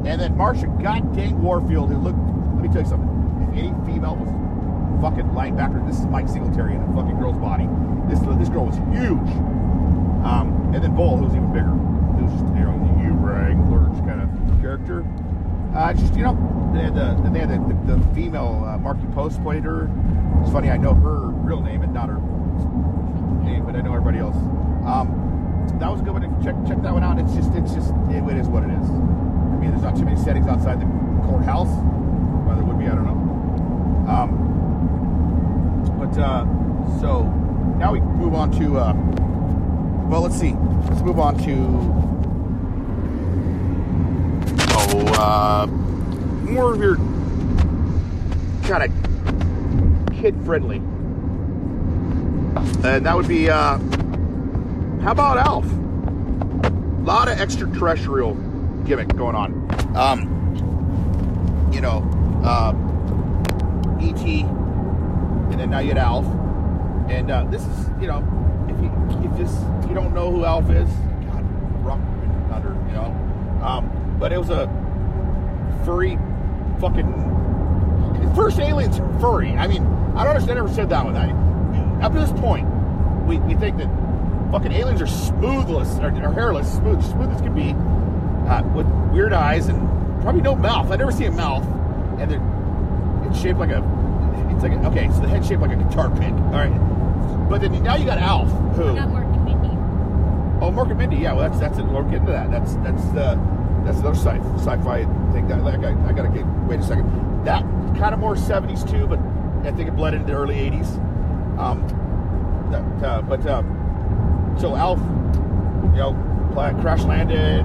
[0.05, 2.19] and then Marsha dang Warfield, who looked.
[2.55, 3.07] Let me tell you something.
[3.49, 4.29] If any female was
[5.01, 7.67] fucking linebacker, this is Mike Singletary in a fucking girl's body.
[8.09, 9.29] This this girl was huge.
[10.25, 11.69] Um, and then Bull, who's even bigger,
[12.17, 13.13] who's just you know the U
[13.69, 15.05] lurch kind of character.
[15.75, 16.33] Uh, just you know,
[16.73, 19.89] they had the they had the, the, the female uh, Markie Post played her.
[20.41, 22.19] It's funny, I know her real name and not her
[23.43, 24.35] name, but I know everybody else.
[24.85, 25.27] Um,
[25.79, 26.43] that was a good one.
[26.43, 27.19] Check check that one out.
[27.19, 28.89] It's just it's just it, it is what it is.
[28.89, 30.85] I mean, there's not too many settings outside the
[31.27, 31.67] courthouse.
[32.45, 32.85] Well, there would be.
[32.85, 33.17] I don't know.
[34.11, 34.47] Um,
[35.99, 36.45] but uh,
[36.99, 37.23] so
[37.77, 38.93] now we move on to uh,
[40.07, 40.53] well, let's see.
[40.89, 41.53] Let's move on to
[44.69, 46.95] oh, uh, more of your
[48.67, 49.06] kind of
[50.17, 50.77] kid friendly,
[52.83, 53.77] and that would be uh,
[55.01, 55.65] how about Alf?
[55.65, 58.33] A lot of extraterrestrial
[58.85, 59.95] gimmick going on.
[59.95, 62.03] Um, you know,
[62.43, 62.73] uh,
[64.01, 64.41] E.T.
[64.41, 66.25] and then now you had Alf,
[67.09, 68.23] and uh, this is you know
[68.67, 68.91] if you
[69.29, 69.53] if this
[69.87, 70.89] you don't know who Alf is,
[71.27, 73.59] God, rock and you know.
[73.63, 74.67] Um, but it was a
[75.85, 76.17] furry,
[76.79, 79.51] fucking first aliens furry.
[79.51, 79.83] I mean,
[80.17, 80.59] I don't understand.
[80.59, 81.15] I never said that one.
[81.15, 82.67] I, up to this point,
[83.25, 83.89] we, we think that
[84.51, 87.75] fucking aliens are smoothless or, or hairless, smooth, smooth as can be,
[88.49, 90.91] uh, with weird eyes and probably no mouth.
[90.91, 91.63] I never see a mouth,
[92.19, 92.41] and they're
[93.27, 93.83] it's shaped like a.
[94.53, 96.31] It's like a, okay, so the head shaped like a guitar pick.
[96.31, 98.89] All right, but then now you got Alf, who.
[98.89, 99.69] I got Mork and Mindy.
[100.65, 101.17] Oh, Mork and Mindy.
[101.17, 101.85] Yeah, well, that's that's it.
[101.85, 102.49] We'll get into that.
[102.49, 103.39] That's that's the
[103.85, 105.03] that's another sci sci-fi
[105.33, 105.47] thing.
[105.47, 106.45] That like, I, I gotta get.
[106.67, 107.45] Wait a second.
[107.45, 107.61] That
[107.97, 109.19] kind of more '70s too, but
[109.63, 110.97] I think it bled into the early '80s.
[111.57, 111.81] Um,
[112.71, 113.63] that, uh, but uh,
[114.59, 116.13] so Alf, you know,
[116.81, 117.61] crash landed,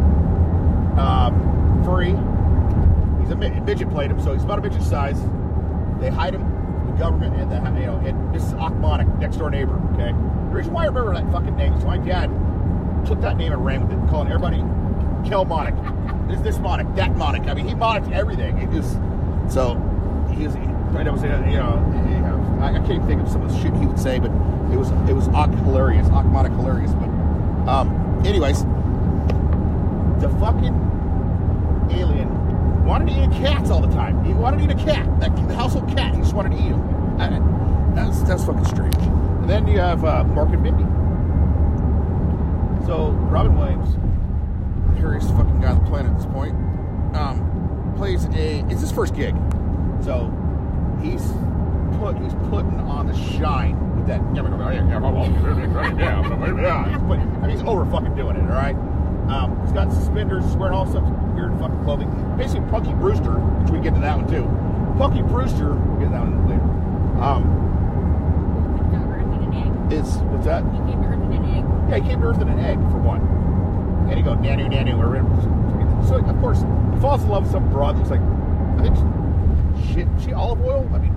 [0.98, 2.10] um, furry.
[3.20, 5.20] He's a mid- midget played him, so he's about a midget size.
[6.00, 6.42] They hide him,
[6.86, 9.80] the government, and the you know, and this is Ochmonek, next door neighbor.
[9.94, 12.30] Okay, the reason why I remember that fucking name is my dad
[13.06, 14.58] took that name and ran with it, calling everybody
[15.28, 15.74] Kelmonic.
[16.28, 17.48] This this Monic, that Monic.
[17.48, 18.56] I mean, he Monic everything.
[18.58, 18.92] It was
[19.52, 19.74] so
[20.30, 20.44] he.
[20.92, 23.98] Right, I was, you know, I, can't think of some of the shit he would
[23.98, 24.30] say, but
[24.72, 26.92] it was it was hilarious, Ochmonek hilarious.
[26.92, 27.08] But
[27.68, 28.62] um, anyways,
[30.20, 30.74] the fucking
[31.92, 34.22] alien wanted to eat cats all the time.
[34.24, 36.14] He wanted to eat a cat, that the household cat.
[36.14, 36.92] He just wanted to eat him.
[37.94, 38.96] That's that's fucking strange.
[38.96, 40.84] And then you have uh, Mork and Mindy.
[42.86, 43.94] So Robin Williams,
[44.94, 46.54] the hairiest fucking guy on the planet at this point,
[47.14, 48.64] um, plays a.
[48.70, 49.34] It's his first gig,
[50.02, 50.32] so
[51.02, 51.22] he's
[51.98, 54.20] put he's putting on the shine with that.
[57.40, 58.42] But he's over fucking doing it.
[58.42, 58.76] All right.
[59.28, 62.10] Um, he's got suspenders, he's wearing all sorts of weird fucking clothing.
[62.36, 64.44] Basically, Punky Brewster, which we get to that one too.
[64.98, 66.62] Punky Brewster, we'll get that one later.
[67.22, 67.42] Um,
[68.76, 69.92] He came to Earth in an egg.
[69.92, 70.64] is what's that?
[70.72, 71.64] He came to Earth in an egg.
[71.88, 73.20] Yeah, he came to Earth in an egg, for one.
[74.10, 75.26] And he go, nanu, nanu, we're in.
[76.06, 76.60] So, of course,
[76.92, 78.96] he falls in love with some broad that's like, I think,
[79.92, 80.88] shit, she olive oil?
[80.94, 81.12] I mean,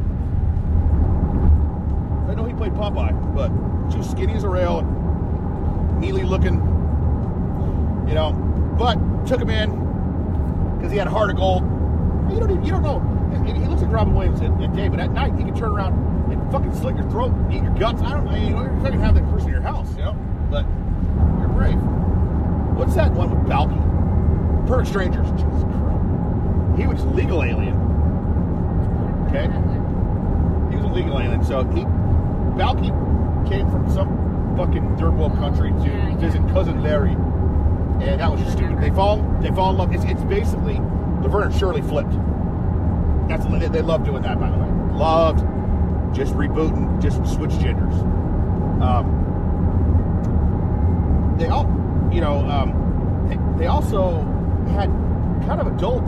[2.30, 3.50] I know he played Popeye, but
[3.92, 4.82] she was skinny as a rail
[6.00, 6.56] mealy looking,
[8.08, 8.34] you know.
[8.78, 9.72] But took him in
[10.76, 11.64] because he had a heart of gold.
[12.32, 13.00] You don't even, you don't know.
[13.46, 15.94] He looks like Robin Williams at, at day, but at night he can turn around
[16.32, 18.02] and fucking slit your throat, eat your guts.
[18.02, 18.36] I don't know.
[18.36, 20.14] You know, you're not have that person in your house, you know.
[20.50, 20.66] But
[21.40, 21.80] you're brave.
[22.76, 23.80] What's that one with Balky?
[24.68, 25.30] Perfect Strangers.
[25.32, 26.80] Jesus Christ.
[26.80, 27.85] He was legal alien.
[29.36, 30.72] Okay.
[30.72, 31.44] He was a legal alien.
[31.44, 31.84] So he,
[32.58, 32.92] Balky
[33.50, 36.16] came from some fucking third world country to Yeah, yeah.
[36.18, 38.80] visit cousin Larry, and that was just stupid.
[38.82, 39.94] They fall, they fall in love.
[39.94, 40.80] It's, it's basically
[41.22, 42.14] Laverne and Shirley flipped.
[43.28, 44.70] That's they, they love doing that, by the way.
[44.98, 45.40] Loved
[46.16, 47.94] just rebooting, just switch genders.
[48.82, 49.24] Um,
[51.38, 51.66] they all,
[52.14, 54.22] you know, um, they, they also
[54.70, 54.88] had
[55.46, 56.06] kind of adult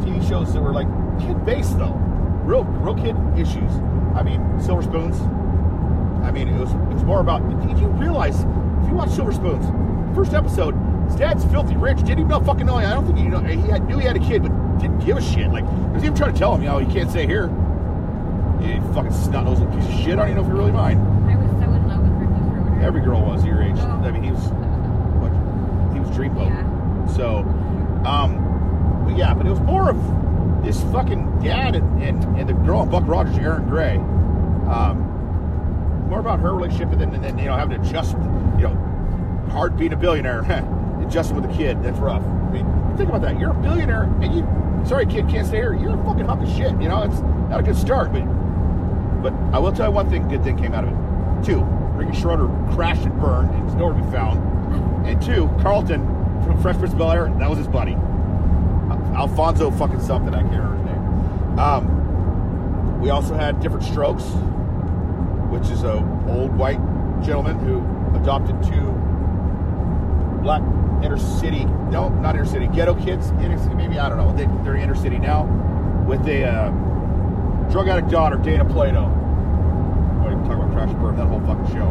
[0.00, 0.86] TV shows that were like
[1.20, 1.94] kid based though,
[2.48, 3.70] real real kid issues.
[4.16, 5.20] I mean, Silver Spoons.
[6.24, 7.40] I mean, it was it was more about.
[7.68, 9.66] Did you realize if you watch Silver Spoons,
[10.16, 10.74] first episode,
[11.06, 11.98] his dad's filthy rich.
[11.98, 12.76] Didn't even know fucking know.
[12.76, 13.40] I don't think he know.
[13.40, 15.50] He had, knew he had a kid, but didn't give a shit.
[15.50, 17.46] Like, he was even trying to tell him, you know, you can't stay here.
[18.60, 20.18] You fucking snot nosed little piece of shit.
[20.18, 21.00] I don't even know if you're really mind.
[21.30, 22.82] I was so in love with Ricky Schroder.
[22.82, 23.76] Every girl was your age.
[23.78, 24.02] Oh.
[24.04, 24.42] I mean, he was
[25.20, 25.32] what?
[25.94, 26.50] He was dreamboat.
[26.50, 27.16] Yeah.
[27.16, 27.38] So,
[28.04, 29.96] um, but yeah, but it was more of
[30.62, 33.96] this fucking dad and, and, and the girl Buck Rogers, Erin Gray.
[33.96, 35.04] Um,
[36.08, 39.48] more about her relationship and then, and then you know having to adjust, you know,
[39.50, 40.40] hard being a billionaire,
[41.06, 41.82] adjusting with a kid.
[41.82, 42.22] That's rough.
[42.22, 43.38] I mean, think about that.
[43.38, 45.74] You're a billionaire and you, sorry, kid, can't stay here.
[45.74, 46.72] You're a fucking hunk of shit.
[46.80, 48.24] You know, it's not a good start, but
[49.22, 51.44] but I will tell you one thing, good thing came out of it.
[51.44, 51.62] Two,
[51.94, 55.06] Ricky Schroder crashed and burned is nowhere to be found.
[55.06, 56.04] And two, Carlton
[56.44, 57.96] from Fresh Prince of Bel Air, that was his buddy.
[59.18, 61.58] Al- Alfonso fucking something, I can't remember his name.
[61.58, 64.24] Um, we also had Different Strokes,
[65.50, 65.94] which is a
[66.28, 66.80] old white
[67.22, 67.78] gentleman who
[68.16, 68.92] adopted two
[70.42, 70.62] black
[71.02, 74.46] inner city, no, not inner city, ghetto kids, inner city, maybe, I don't know, they,
[74.64, 75.44] they're inner city now,
[76.06, 76.70] with a uh,
[77.70, 79.04] drug addict daughter, Dana Plato.
[79.04, 81.16] Are you talking about Crash Burn?
[81.16, 81.86] That whole fucking show.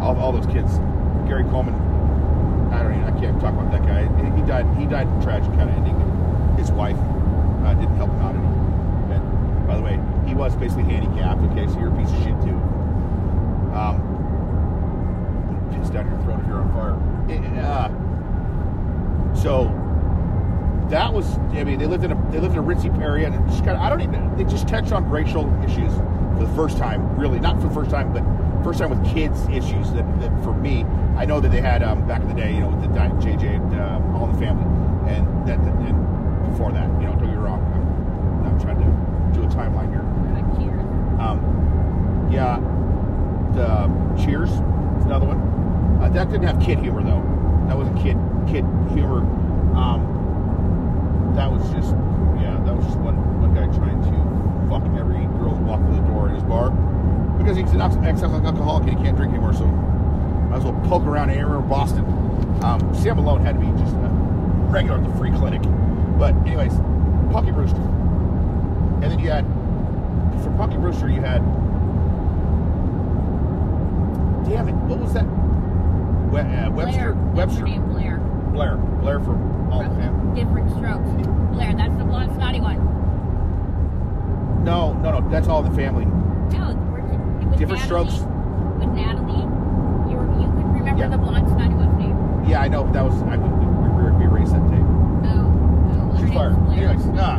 [0.00, 0.78] All, all those kids.
[1.26, 1.74] Gary Coleman.
[2.72, 3.04] I don't even.
[3.04, 4.02] I can't talk about that guy.
[4.22, 4.66] He, he died.
[4.76, 6.05] He died tragic kind of ending.
[6.56, 9.14] His wife uh, didn't help him out any.
[9.14, 11.40] And by the way, he was basically handicapped.
[11.52, 12.56] Okay, so you're a piece of shit too.
[13.76, 14.16] Um,
[15.96, 16.96] down your throat if you're on fire.
[17.30, 17.88] Eh, uh,
[19.34, 19.64] so
[20.90, 21.38] that was.
[21.52, 23.76] I mean, they lived in a they lived in a ritzy area, and just kind
[23.76, 23.82] of.
[23.82, 24.36] I don't even.
[24.36, 27.18] They just touched on racial issues for the first time.
[27.18, 28.22] Really, not for the first time, but
[28.62, 29.92] first time with kids issues.
[29.92, 30.84] That, that for me,
[31.16, 32.54] I know that they had um, back in the day.
[32.54, 34.64] You know, with the Di- JJ and uh, All the Family,
[35.10, 36.15] and that and
[36.56, 36.88] before that.
[37.00, 37.60] You know, don't get me wrong.
[37.76, 38.88] I'm, I'm trying to
[39.36, 40.00] do a timeline here.
[41.20, 42.56] Um, yeah,
[43.52, 43.88] the
[44.24, 45.40] Cheers is another one.
[46.02, 47.20] Uh, that didn't have kid humor though.
[47.68, 48.16] That wasn't kid
[48.48, 48.64] kid
[48.96, 49.20] humor.
[49.76, 51.92] Um, that was just
[52.40, 54.16] yeah, that was just one one guy trying to
[54.72, 56.70] fuck every girl that walked through the door in his bar
[57.36, 59.52] because he's an ex alcoholic and he can't drink anymore.
[59.52, 62.04] So might as well poke around anywhere in Boston.
[62.64, 64.08] Um, Sam Malone had to be just a
[64.72, 65.60] regular at the free clinic.
[66.18, 66.72] But anyways,
[67.32, 69.44] Punky Brewster, and then you had
[70.42, 71.42] for Punky Brewster you had
[74.48, 75.24] damn it, what was that?
[76.30, 77.34] We, uh, Webster, Blair.
[77.34, 78.18] Webster, name, Blair.
[78.52, 79.32] Blair, Blair for
[79.70, 80.40] All From Family.
[80.44, 81.08] Different strokes.
[81.54, 82.78] Blair, that's the blonde snotty one.
[84.64, 86.04] No, no, no, that's All in the Family.
[86.06, 88.14] No, we're, it was Different Natalie, strokes.
[88.78, 89.46] With Natalie,
[90.10, 91.08] you you could remember Yeah.
[91.08, 92.16] the blonde snotty one's name.
[92.48, 92.84] Yeah, I know.
[92.84, 94.86] but That was I we, we, we, we erased that tape.
[96.34, 96.56] Oh, oh, She's name's.
[96.56, 96.88] Blair.
[96.90, 97.38] Anyways, ah,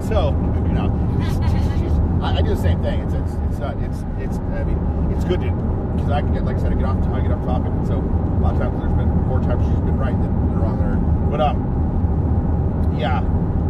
[0.00, 0.30] so
[0.66, 0.88] you know,
[1.20, 3.00] she's, she's, she's, I, I do the same thing.
[3.00, 4.38] It's it's it's not it's it's.
[4.38, 4.78] I mean,
[5.14, 5.50] it's good to
[5.96, 7.72] because I can get like I said, I get off I get off topic.
[7.86, 10.78] So a lot of times there's been more times she's been right than, than wrong
[10.78, 10.96] there.
[11.30, 13.18] But um, yeah,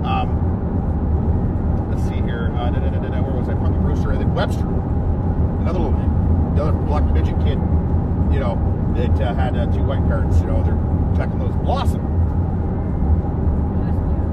[0.06, 0.30] um,
[1.90, 2.52] let's see here.
[2.56, 3.54] Uh, da, da, da, where was I?
[3.54, 4.68] Punky Brewster and then Webster,
[5.62, 5.98] another little
[6.54, 7.58] another black midget kid.
[8.32, 8.56] You know
[8.96, 10.38] that uh, had uh, two white parents.
[10.40, 10.78] You know they're
[11.12, 12.11] protecting those Blossom.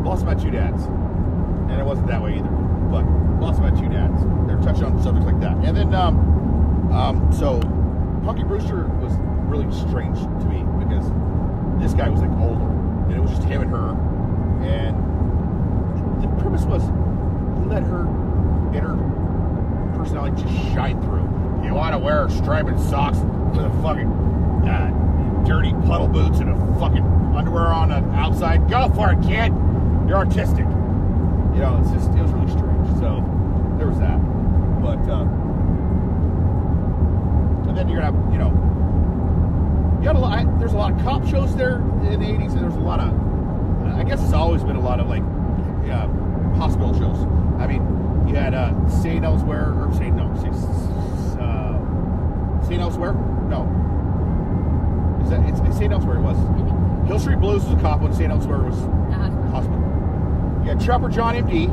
[0.10, 0.86] Blossom my two dads.
[0.86, 2.50] And it wasn't that way either.
[2.90, 3.06] But
[3.40, 4.20] lost my two dads.
[4.48, 5.56] They're touching on subjects like that.
[5.58, 7.60] And then, um, um, so
[8.26, 9.14] Punky Brewster was
[9.46, 11.06] really strange to me because
[11.80, 12.66] this guy was like older.
[13.06, 13.92] And it was just him and her.
[14.66, 14.98] And
[16.24, 16.82] the premise was
[17.70, 18.10] let her
[18.74, 18.98] inner
[19.96, 21.30] personality just shine through.
[21.64, 23.20] You want to wear striped socks
[23.54, 24.10] with a fucking
[24.66, 27.06] uh, dirty puddle boots and a fucking
[27.38, 28.68] underwear on the outside?
[28.72, 29.54] Go for it, kid.
[30.10, 30.66] You're artistic.
[30.66, 32.88] You know, it's just it was really strange.
[32.98, 33.22] So
[33.78, 34.18] there was that.
[34.82, 35.22] But uh,
[37.70, 38.50] and then you're gonna have, you know,
[40.00, 40.40] you got a lot.
[40.40, 41.76] I, there's a lot of cop shows there
[42.10, 43.14] in the '80s, and there's a lot of.
[44.00, 45.22] I guess it's always been a lot of like
[45.92, 46.08] uh,
[46.58, 47.28] hospital shows.
[47.62, 47.84] I mean,
[48.28, 49.24] you had uh, St.
[49.24, 50.16] Elsewhere or St.
[50.16, 50.56] No, St.
[51.40, 52.82] Uh, St.
[52.82, 53.14] Elsewhere.
[53.14, 53.70] No,
[55.22, 55.94] is that it's, it's St.
[55.94, 56.18] Elsewhere?
[56.18, 57.08] It was.
[57.08, 58.12] Hill Street Blues was a cop one.
[58.12, 58.32] St.
[58.32, 58.80] Elsewhere was
[59.52, 59.89] hospital.
[60.70, 61.66] Got Trapper John M.D.,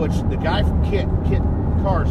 [0.00, 1.42] which the guy from Kit Kit
[1.82, 2.08] Cars,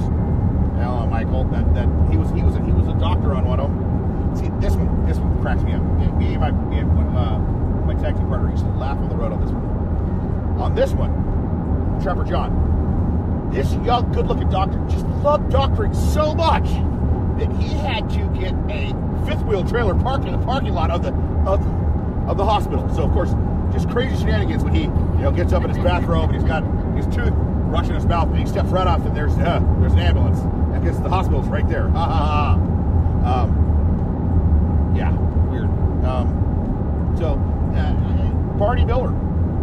[0.78, 1.46] Hello, Michael.
[1.46, 4.36] That that he was he was a, he was a doctor on one of them.
[4.38, 5.82] See this one this one cracks me up.
[5.82, 7.40] Me and my me and one, uh,
[7.88, 10.62] my tag partner used to laugh on the road on this one.
[10.62, 16.66] On this one, Trapper John, this young good-looking doctor just loved doctoring so much
[17.40, 18.94] that he had to get a
[19.26, 21.14] fifth wheel trailer parked in the parking lot of the
[21.50, 21.66] of
[22.30, 22.88] of the hospital.
[22.94, 23.34] So of course,
[23.74, 26.64] just crazy shenanigans when he you know gets up in his bathrobe and he's got
[26.96, 27.34] his tooth
[27.74, 30.40] rushing his mouth and he steps right off and there's uh, there's an ambulance.
[30.74, 31.90] I guess the hospital's right there.
[31.90, 32.58] Ha ha
[33.26, 33.42] ha.
[33.44, 35.12] Um, yeah,
[35.50, 35.70] weird.
[36.06, 37.34] Um, so
[37.76, 39.10] uh, Barney Miller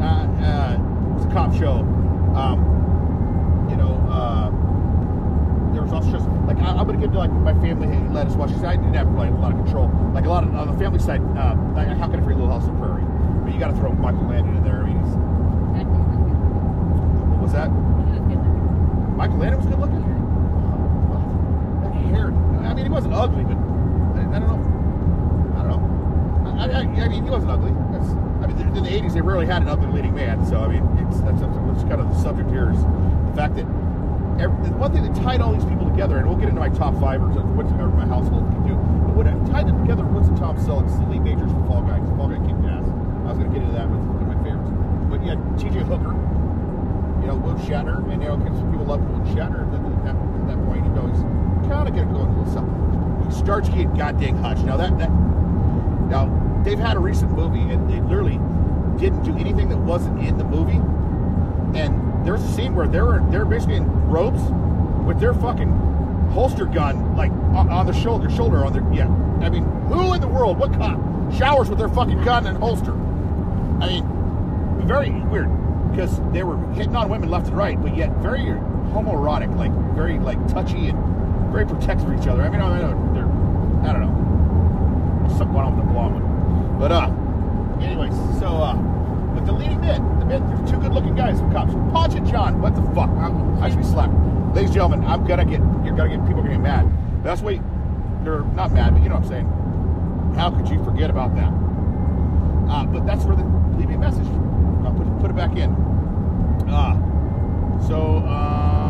[0.00, 0.76] uh, uh,
[1.14, 1.80] was a cop show.
[2.34, 3.94] Um, you know.
[4.10, 4.50] Uh,
[5.72, 8.26] there was also just like I, I'm gonna give to like my family hey, let
[8.26, 8.62] us watch this.
[8.64, 9.88] I didn't have like a lot of control.
[10.12, 12.50] Like a lot of on the family side, uh, like, how can I forget Little
[12.50, 12.99] House on Prairie?
[13.60, 14.80] Got to throw Michael Landon in there.
[14.84, 14.96] I mean,
[17.28, 17.68] what was that?
[19.16, 20.00] Michael Landon was good looking.
[21.84, 22.32] That hair.
[22.64, 23.58] I mean, he wasn't ugly, but
[24.16, 24.62] I, I don't know.
[25.60, 26.56] I don't know.
[26.58, 27.72] I, I, I mean, he wasn't ugly.
[27.92, 28.08] That's,
[28.40, 30.40] I mean, in the '80s, they rarely had an ugly leading man.
[30.46, 33.68] So I mean, it's that's, that's kind of the subject here is the fact that
[34.40, 36.70] every, the one thing that tied all these people together, and we'll get into my
[36.70, 38.74] top five or what my household can do.
[39.04, 41.98] But what tied them together was the Tom Selleck's the lead majors for Fall Guy.
[42.00, 42.88] 'cause Fall Guy kicked ass.
[43.30, 44.74] I was going to get into that with one of my favorites.
[45.06, 45.86] But had T.J.
[45.86, 46.18] Hooker,
[47.22, 48.34] you know, Will Shatner, and you know,
[48.74, 50.82] people love Will Shatner at that, at that point.
[50.82, 51.22] You know, he's
[51.70, 53.30] kind of getting going a little something.
[53.30, 54.58] Starsky and goddamn Hutch.
[54.66, 55.10] Now that that
[56.10, 56.26] now
[56.64, 58.42] they've had a recent movie, and they literally
[58.98, 60.82] didn't do anything that wasn't in the movie.
[61.78, 64.42] And there's a scene where they're they're basically in robes
[65.06, 65.70] with their fucking
[66.34, 69.06] holster gun like on, on the shoulder, shoulder on their yeah.
[69.40, 70.98] I mean, who in the world, what cop
[71.32, 72.96] showers with their fucking gun and holster?
[73.80, 75.48] I mean, very weird
[75.90, 78.40] because they were hitting on women left and right, but yet very
[78.92, 82.42] homoerotic, like very like touchy and very protective of each other.
[82.42, 86.78] I mean, I know they're, I don't know, something going on with the blonde one,
[86.78, 87.10] but uh,
[87.84, 88.74] anyways, so uh,
[89.34, 92.60] but the leading men, the men, there's two good-looking guys, some cops, Ponch and John.
[92.60, 93.10] What the fuck?
[93.10, 93.30] I,
[93.64, 94.12] I should be slapped,
[94.54, 95.04] ladies and gentlemen.
[95.04, 97.24] I'm gonna get, you're gonna get people are gonna get mad.
[97.24, 97.60] That's why
[98.24, 100.34] they're not mad, but you know what I'm saying.
[100.36, 101.52] How could you forget about that?
[102.70, 103.42] Uh, but that's where the
[103.80, 104.28] leave me a message.
[104.84, 105.74] I'll put, put it back in.
[106.68, 106.94] Ah.
[107.88, 108.80] so, um,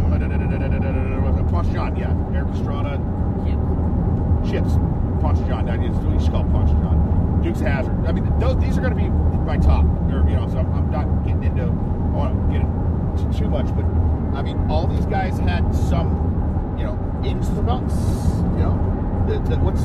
[1.50, 2.14] Ponch John, yeah.
[2.32, 2.96] Erik Estrada,
[4.48, 4.74] Chips,
[5.20, 5.66] Ponch John.
[5.66, 7.40] That is what you should call Ponch John.
[7.42, 8.06] Dukes Hazzard.
[8.06, 9.08] I mean, those, these are going to be
[9.44, 9.84] my top.
[9.84, 13.50] Or, you know, so I'm, I'm not getting into, I want to get into too
[13.50, 13.84] much, but
[14.38, 17.96] I mean, all these guys had some, you know, ins and outs,
[18.56, 19.82] you know, that, that what's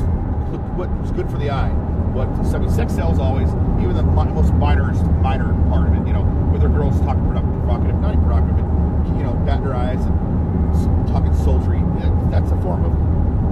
[0.78, 1.85] what's good for the eye.
[2.16, 6.06] What I mean, sex sells always, even the most minor minor part of it.
[6.06, 11.06] You know, whether girls talking provocative, not provocative, but you know, batting their eyes and
[11.12, 11.84] talking sultry.
[12.32, 12.96] That's a form of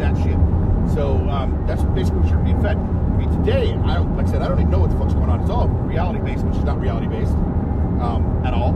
[0.01, 0.41] that shit.
[0.97, 2.79] So um, that's basically what you're being fed.
[2.79, 5.13] I mean, today, I don't, like I said, I don't even know what the fuck's
[5.13, 5.41] going on.
[5.41, 7.37] It's all reality based, which is not reality based
[8.01, 8.73] um, at all.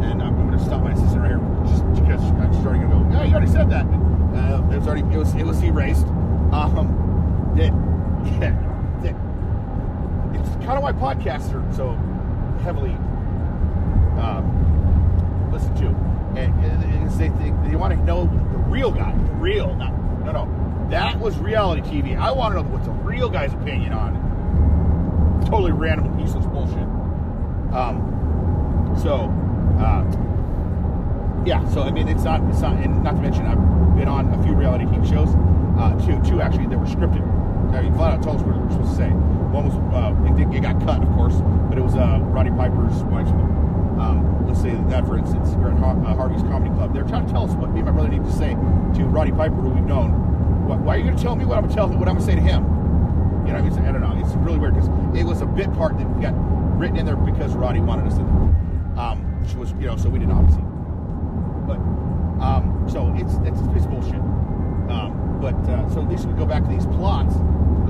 [0.00, 3.04] And I'm, going to stop my assistant right here just because I'm starting to go.
[3.12, 3.84] Yeah, you already said that.
[3.84, 6.06] Uh, it was already it was it was erased.
[6.56, 7.72] Um, that
[8.40, 8.67] yeah,
[10.68, 11.94] kind of why podcasts are so
[12.62, 12.92] heavily
[14.20, 15.86] um, listened to,
[16.38, 20.32] and, and they think they want to know the real guy, the real, not no
[20.32, 20.88] no.
[20.90, 22.18] That was reality TV.
[22.18, 25.46] I want to know what's a real guy's opinion on it.
[25.48, 26.76] Totally random, useless bullshit.
[27.72, 29.32] Um, so,
[29.80, 30.04] uh,
[31.46, 31.66] yeah.
[31.70, 34.42] So I mean, it's not, it's not, and not to mention, I've been on a
[34.42, 35.30] few reality TV shows.
[35.78, 37.22] Uh, two, two actually that were scripted.
[37.72, 39.37] I mean, flat out told us what we were supposed to say.
[39.52, 41.34] One was, uh, it, it got cut, of course,
[41.68, 43.28] but it was uh, Roddy Piper's wife.
[43.98, 46.94] Um, let's say that, for instance, we're at Har- uh, Harvey's Comedy Club.
[46.94, 49.32] They're trying to tell us what me and my brother need to say to Roddy
[49.32, 50.12] Piper, who we've known.
[50.68, 52.18] Why, are you going to tell me what I'm going to tell what I'm going
[52.18, 52.62] to say to him?
[53.46, 54.14] You know, I mean, I don't know.
[54.22, 56.34] It's really weird because it was a bit part that got
[56.78, 58.26] written in there because Roddy wanted us there,
[59.00, 60.62] um, which was you know, so we didn't obviously.
[61.66, 61.80] But
[62.44, 64.20] um, so it's it's, it's bullshit.
[64.92, 67.34] Um, but uh, so least we go back to these plots,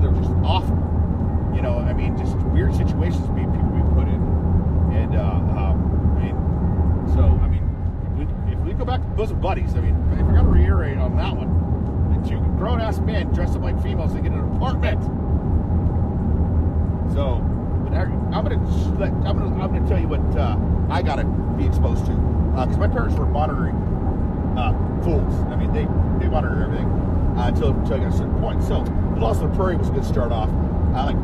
[0.00, 0.76] they're just awful.
[1.58, 4.22] You know, I mean, just weird situations being people being put in,
[4.94, 5.22] and uh,
[5.58, 6.36] um, I mean,
[7.16, 7.66] so I mean,
[8.06, 10.48] if we, if we go back to bosom buddies, I mean, if I got to
[10.48, 11.50] reiterate on that one,
[12.14, 15.02] the two grown ass men dressed up like females to get an apartment.
[17.12, 17.42] So,
[17.82, 18.62] but I, I'm gonna
[18.96, 20.56] let, I'm gonna I'm gonna tell you what uh,
[20.88, 21.24] I gotta
[21.58, 22.12] be exposed to
[22.54, 23.74] because my parents were monitoring
[24.56, 25.34] uh, fools.
[25.50, 25.88] I mean, they
[26.22, 26.86] they monitored everything
[27.36, 28.62] uh, until until I got a certain point.
[28.62, 30.50] So, the Lost of the Prairie was a good start off.
[30.94, 31.16] I like,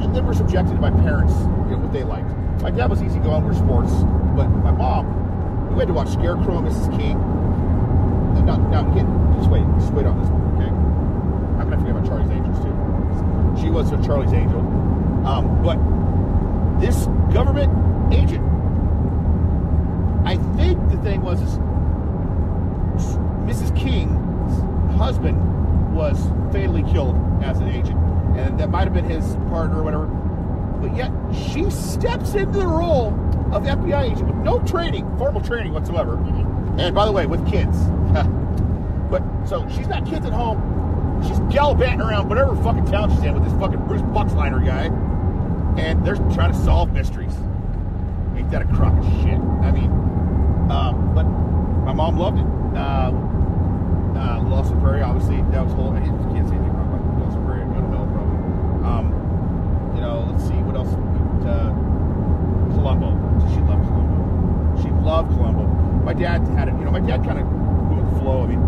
[0.00, 1.32] and then we're subjected to my parents,
[1.68, 2.28] you know, what they liked.
[2.62, 3.92] My dad was easy going, we're sports,
[4.36, 6.90] but my mom, we had to watch Scarecrow and Mrs.
[6.98, 7.16] King.
[8.36, 9.06] And now, now, again,
[9.38, 10.70] just wait, just wait on this one, okay?
[11.58, 13.60] How can I forget about Charlie's Angels too?
[13.60, 14.60] She was a Charlie's Angel.
[15.26, 15.78] Um, but
[16.80, 17.70] this government
[18.12, 18.44] agent,
[20.26, 21.58] I think the thing was is
[23.46, 23.76] Mrs.
[23.76, 26.18] King's husband was
[26.52, 27.98] fatally killed as an agent,
[28.46, 30.06] and that might have been his partner or whatever.
[30.06, 33.08] But yet she steps into the role
[33.52, 36.14] of FBI agent with no training, formal training whatsoever.
[36.78, 37.76] And by the way, with kids.
[39.10, 41.22] but so she's got kids at home.
[41.26, 44.86] She's gallivanting around whatever fucking town she's in with this fucking Bruce Boxleitner guy.
[45.80, 47.34] And they're trying to solve mysteries.
[48.36, 49.38] Ain't that a crock of shit?
[49.38, 49.90] I mean,
[50.70, 52.46] um, but my mom loved it.
[52.76, 53.10] Uh,
[54.16, 55.92] uh, Lost in Prairie, obviously, that was whole.
[55.92, 57.62] I can't say anything wrong about Lost in Prairie.
[57.62, 58.38] I go to hell, probably.
[58.86, 59.06] Um,
[59.94, 60.88] you know, let's see, what else?
[61.44, 61.70] Uh,
[62.74, 63.12] Columbo.
[63.52, 64.82] She loved Columbo.
[64.82, 65.64] She loved Columbo.
[66.04, 66.74] My dad had it.
[66.78, 68.44] You know, my dad kind of went with the flow.
[68.44, 68.62] I mean,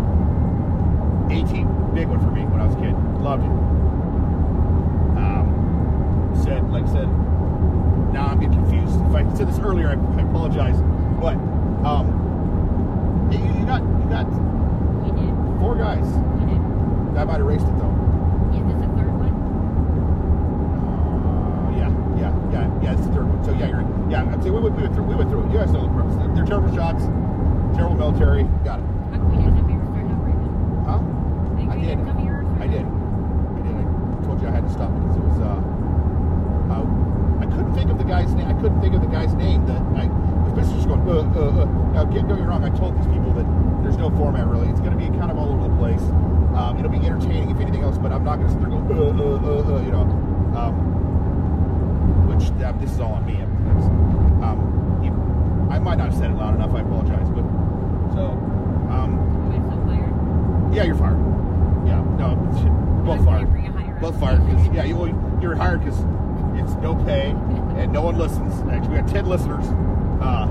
[1.31, 2.93] A-Team, big one for me when I was a kid.
[3.21, 3.49] Loved it.
[5.17, 7.07] Um, said, like I said,
[8.13, 8.99] now I'm getting confused.
[9.09, 10.77] If I said this earlier, I, I apologize.
[11.19, 11.35] But
[11.87, 14.29] um, you, you got you got
[15.15, 15.33] did.
[15.59, 16.05] four guys.
[17.13, 17.92] I might have erased it though.
[23.13, 23.21] Yeah, yeah.
[23.21, 23.43] It's the third one.
[23.45, 23.85] So yeah, you're.
[24.09, 25.05] Yeah, I'm saying we went, we went through.
[25.05, 25.45] We went through.
[25.45, 25.51] it.
[25.51, 26.15] You guys know the purpose.
[26.35, 27.03] They're terrible shots,
[27.77, 28.43] terrible military.
[28.65, 28.85] Got it.
[29.13, 30.49] We didn't have yours start over even?
[30.85, 30.99] Huh?
[31.69, 31.97] I did.
[31.97, 32.85] didn't have yours I did.
[32.85, 33.75] I did.
[33.77, 35.39] I told you I had to stop because it was.
[35.39, 35.61] Uh,
[36.73, 36.85] uh,
[37.41, 38.47] I couldn't think of the guy's name.
[38.47, 39.65] I couldn't think of the guy's name.
[39.65, 40.07] That I,
[40.49, 41.01] the business was going.
[41.07, 41.65] Uh, uh, uh.
[41.93, 42.63] Now, get, don't get me wrong.
[42.63, 43.47] I told these people that
[43.83, 44.69] there's no format really.
[44.69, 46.01] It's going to be kind of all over the place.
[46.55, 48.87] Um, it'll be entertaining if anything else, but I'm not going to sit there and
[48.87, 50.05] go, uh, uh, uh, uh, you know.
[50.53, 50.92] Um,
[52.51, 53.41] this is all on me.
[54.43, 55.11] Um, you,
[55.73, 56.73] I might not have said it loud enough.
[56.73, 57.43] I apologize, but
[58.13, 58.27] so
[58.91, 60.73] um, Am I still fired?
[60.75, 61.17] yeah, you're fired.
[61.87, 62.35] Yeah, no,
[63.05, 63.25] both fired.
[63.25, 64.97] sorry for your higher Both fired because yeah, you
[65.41, 65.99] you're hired because
[66.55, 67.29] it's no pay
[67.77, 68.53] and no one listens.
[68.71, 69.65] Actually, we got ten listeners.
[70.21, 70.47] Uh,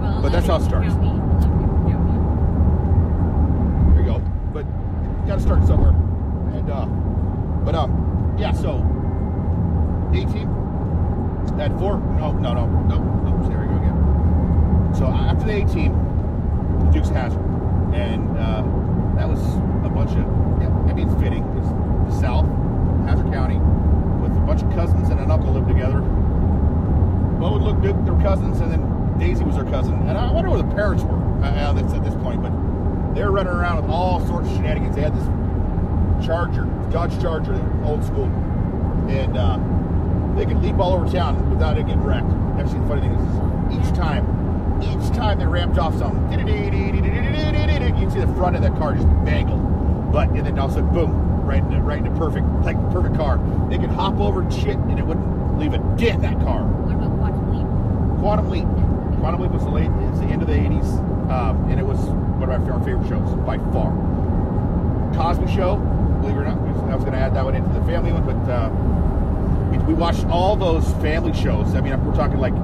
[0.00, 0.88] Well, but that's how it starts.
[0.88, 1.08] count me.
[1.08, 2.04] 11 count
[3.88, 3.94] me.
[3.94, 4.18] There you go.
[4.52, 5.90] But you got to start somewhere.
[6.56, 6.86] And uh,
[7.64, 7.90] but um,
[8.38, 8.52] yeah.
[8.52, 8.78] So,
[10.12, 10.48] A-Team
[11.58, 11.98] at four.
[12.18, 13.48] No, no, no, no.
[13.48, 14.94] There we go again.
[14.96, 15.92] So uh, after the A-Team,
[16.84, 17.40] the Dukes Hazzard,
[17.94, 18.62] and uh,
[19.16, 19.40] that was
[19.84, 20.24] a bunch of.
[20.60, 21.44] Yeah, I mean, it's fitting.
[21.58, 21.68] It's
[22.14, 22.46] the South,
[23.06, 23.58] Hazzard County,
[24.22, 26.00] with a bunch of cousins and an uncle lived together.
[27.38, 29.94] Bo and Luke Duke, their cousins, and then Daisy was their cousin.
[30.08, 32.52] And I wonder where the parents were uh, at this- at this point, but
[33.14, 34.94] they were running around with all sorts of shenanigans.
[34.96, 35.26] They had this
[36.26, 38.24] Charger, Dodge Charger, old school,
[39.08, 39.58] and uh,
[40.36, 42.30] they could leap all over town without it getting wrecked.
[42.58, 44.24] Actually, the funny thing is, each time,
[44.82, 46.26] each time they ramped off something,
[48.06, 49.58] you'd see the front of that car just mangle.
[50.12, 53.38] But and then all of a boom, right into right into perfect, like perfect car.
[53.68, 56.62] They could hop over shit and it wouldn't leave a dent in that car.
[56.62, 58.20] What about Quantum Leap?
[58.20, 59.18] Quantum Leap.
[59.18, 60.86] Quantum Leap was the late, it's the end of the '80s,
[61.30, 63.90] um, and it was one of our favorite shows by far.
[65.14, 65.76] Cosby Show,
[66.20, 68.24] believe it or not, I was going to add that one into the family one,
[68.26, 68.68] but uh,
[69.86, 71.74] we, watched all those family shows.
[71.74, 72.54] I mean, we're talking like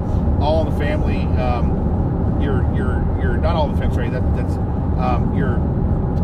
[0.41, 1.21] All in the Family.
[1.39, 3.95] Um, your your your not all in the family.
[3.95, 4.55] Sorry, that that's
[4.99, 5.55] um, your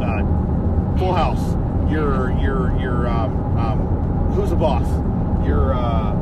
[0.03, 1.53] uh, Full House.
[1.91, 4.87] Your your your um, um, Who's the Boss?
[5.45, 6.13] Your uh,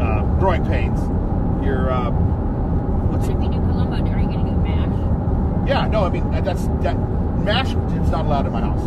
[0.00, 1.00] uh, Growing Pains.
[1.64, 2.10] Your uh,
[3.10, 5.68] what's if you do Columbo, are you going to do MASH?
[5.68, 6.96] yeah, no, I mean that's that
[7.40, 8.82] mash is not allowed in my house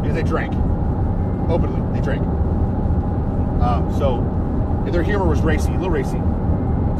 [0.00, 0.54] because they drank
[1.50, 1.98] openly.
[1.98, 2.35] They drank.
[3.62, 6.20] Um, so their humor was racy, a little racy.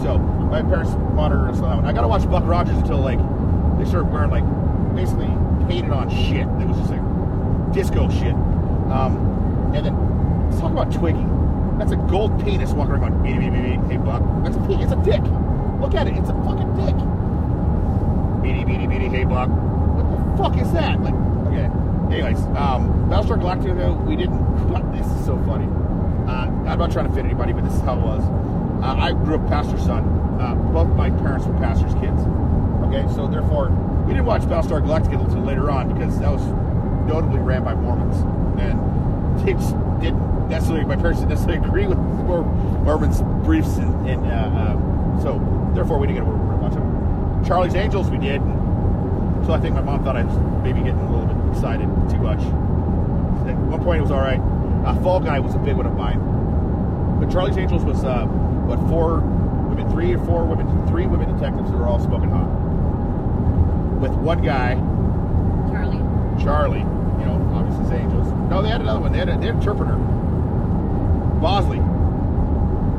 [0.02, 1.84] So my parents monitored us on that one.
[1.86, 3.18] I got to watch Buck Rogers until like
[3.78, 4.44] they started wearing like
[4.94, 5.28] basically
[5.68, 6.46] painted on shit.
[6.60, 7.02] It was just like
[7.72, 8.34] disco shit.
[8.92, 9.94] Um, and then
[10.48, 11.24] let's talk about Twiki.
[11.78, 13.88] That's a gold penis walking around going beady beady beady.
[13.88, 15.22] Hey Buck, that's a pe- it's a dick.
[15.80, 16.96] Look at it, it's a fucking dick.
[18.42, 19.08] Beady beady beady.
[19.08, 21.00] Hey Buck, what the fuck is that?
[21.02, 21.14] Like,
[21.48, 21.68] okay.
[22.14, 24.44] Anyways, um, Battlestar Galactica, we didn't.
[24.96, 25.66] This is so funny.
[26.26, 28.22] Uh, I'm not trying to fit anybody, but this is how it was.
[28.82, 30.04] Uh, I grew up pastor's son.
[30.40, 32.20] Uh, both my parents were pastor's kids.
[32.86, 33.70] Okay, so therefore,
[34.06, 36.44] we didn't watch Battlestar Galactica until later on because that was
[37.06, 38.16] notably ran by Mormons,
[38.60, 39.52] and they
[40.04, 40.84] didn't necessarily.
[40.84, 45.98] My parents didn't necessarily agree with Mor- Mormons' briefs, and, and uh, uh, so therefore
[45.98, 47.44] we didn't get to watch them.
[47.44, 48.40] Charlie's Angels, we did.
[49.46, 52.18] So I think my mom thought I was maybe getting a little bit excited too
[52.18, 52.40] much.
[53.46, 54.40] At one point, it was all right.
[54.86, 56.20] Uh, Fall Guy was a big one of mine.
[57.20, 59.20] But Charlie's Angels was uh, what four
[59.68, 62.46] women, three or four women, three women detectives who were all smoking hot.
[64.00, 64.74] With one guy,
[65.72, 65.98] Charlie.
[66.44, 68.28] Charlie, you know, obviously his Angels.
[68.50, 69.10] No, they had another one.
[69.12, 69.96] They had, a, they had an interpreter,
[71.40, 71.78] Bosley.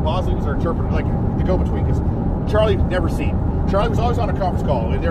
[0.04, 1.06] Bosley was their interpreter, like
[1.38, 2.02] the go-between, because
[2.52, 3.38] Charlie never seen.
[3.70, 4.90] Charlie was always on a conference call.
[4.90, 5.02] They'd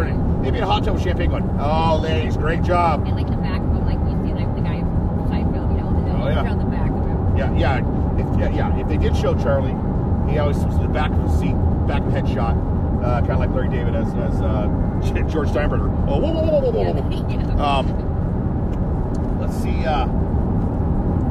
[0.52, 3.36] be in a hot tub with champagne, going, "Oh, ladies, great job." And like the
[3.36, 6.28] back of him, like you see like the guy from Seinfeld, you know, the Oh,
[6.28, 6.42] yeah.
[6.44, 7.36] around the back of him.
[7.56, 7.78] Yeah.
[8.18, 8.78] If, yeah, yeah.
[8.78, 9.76] If they did show Charlie,
[10.30, 11.54] he always was the back of the seat,
[11.86, 12.56] back of the headshot,
[13.02, 14.66] uh, kind of like Larry David as, as uh,
[15.28, 15.88] George Steinbrenner.
[16.08, 17.28] Oh, whoa, whoa, whoa, whoa, whoa, whoa.
[17.56, 17.78] Yeah.
[17.78, 19.84] Um, let's see.
[19.84, 20.06] Uh,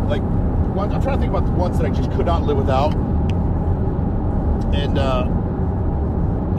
[0.08, 0.22] like,
[0.76, 2.94] one, I'm trying to think about the ones that I just could not live without.
[4.74, 5.26] And uh,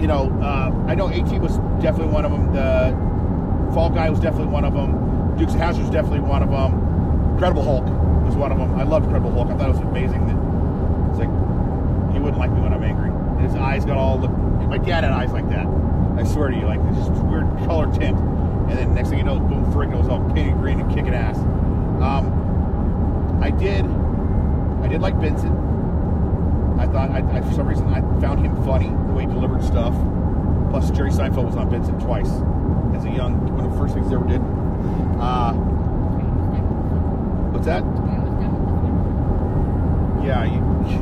[0.01, 2.53] you know, uh, I know A-Team was definitely one of them.
[2.53, 5.37] The Fall Guy was definitely one of them.
[5.37, 7.33] Dukes of Hazzard was definitely one of them.
[7.33, 7.96] Incredible Hulk
[8.27, 8.75] was one of them.
[8.75, 9.49] I loved Incredible Hulk.
[9.49, 10.37] I thought it was amazing that
[11.11, 11.31] it's like
[12.13, 13.11] he wouldn't like me when I'm angry.
[13.11, 14.29] And his eyes got all the.
[14.29, 15.67] My dad had eyes like that.
[16.19, 18.19] I swear to you, like this weird color tint.
[18.69, 21.39] And then next thing you know, boom, it was all painted green and kicking ass.
[22.03, 23.85] Um, I did,
[24.83, 25.53] I did like Benson.
[26.81, 29.63] I thought, I, I, for some reason, I found him funny the way he delivered
[29.63, 29.95] stuff.
[30.71, 32.31] Plus, Jerry Seinfeld was on Benson twice
[32.97, 34.41] as a young, one of the first things he ever did.
[35.21, 35.53] Uh,
[37.53, 37.85] what's that?
[40.25, 40.61] Yeah, you,
[40.91, 40.99] you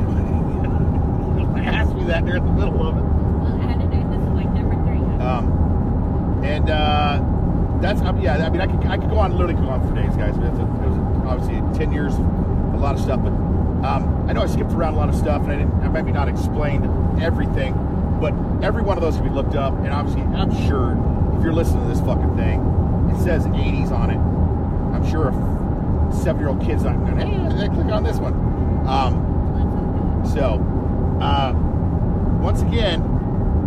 [1.65, 3.01] asked me that there in the middle of it.
[3.01, 4.99] Well, I had to do this is like number three.
[5.23, 8.45] Um, and uh, that's um, yeah.
[8.45, 10.35] I mean, I could I could go on literally go on for days, guys.
[10.35, 13.21] It was, it was obviously ten years, a lot of stuff.
[13.23, 13.33] But
[13.85, 15.73] um, I know I skipped around a lot of stuff, and I didn't.
[15.81, 16.85] I maybe not explained
[17.21, 17.73] everything,
[18.19, 19.73] but every one of those can be looked up.
[19.73, 20.93] And obviously, I'm sure
[21.37, 22.61] if you're listening to this fucking thing,
[23.13, 24.17] it says 80s on it.
[24.95, 28.44] I'm sure a seven year old kid's not gonna hey, click on this one.
[28.87, 30.61] Um, so,
[31.21, 31.53] uh,
[32.41, 33.01] once again,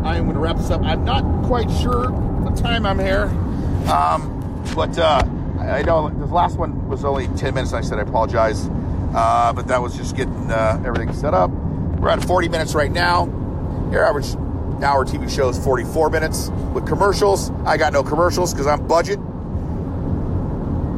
[0.04, 0.82] I am going to wrap this up.
[0.82, 3.24] I'm not quite sure what time I'm here,
[3.90, 5.22] um, but uh,
[5.58, 7.72] I know the last one was only 10 minutes.
[7.72, 8.68] And I said I apologize,
[9.14, 11.50] uh, but that was just getting uh, everything set up.
[11.50, 13.26] We're at 40 minutes right now.
[13.90, 14.34] Your average
[14.82, 17.50] hour TV show is 44 minutes with commercials.
[17.64, 19.18] I got no commercials because I'm budget.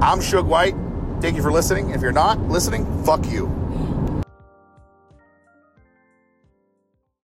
[0.02, 0.74] I'm Suge White.
[1.20, 1.90] Thank you for listening.
[1.90, 3.59] If you're not listening, fuck you.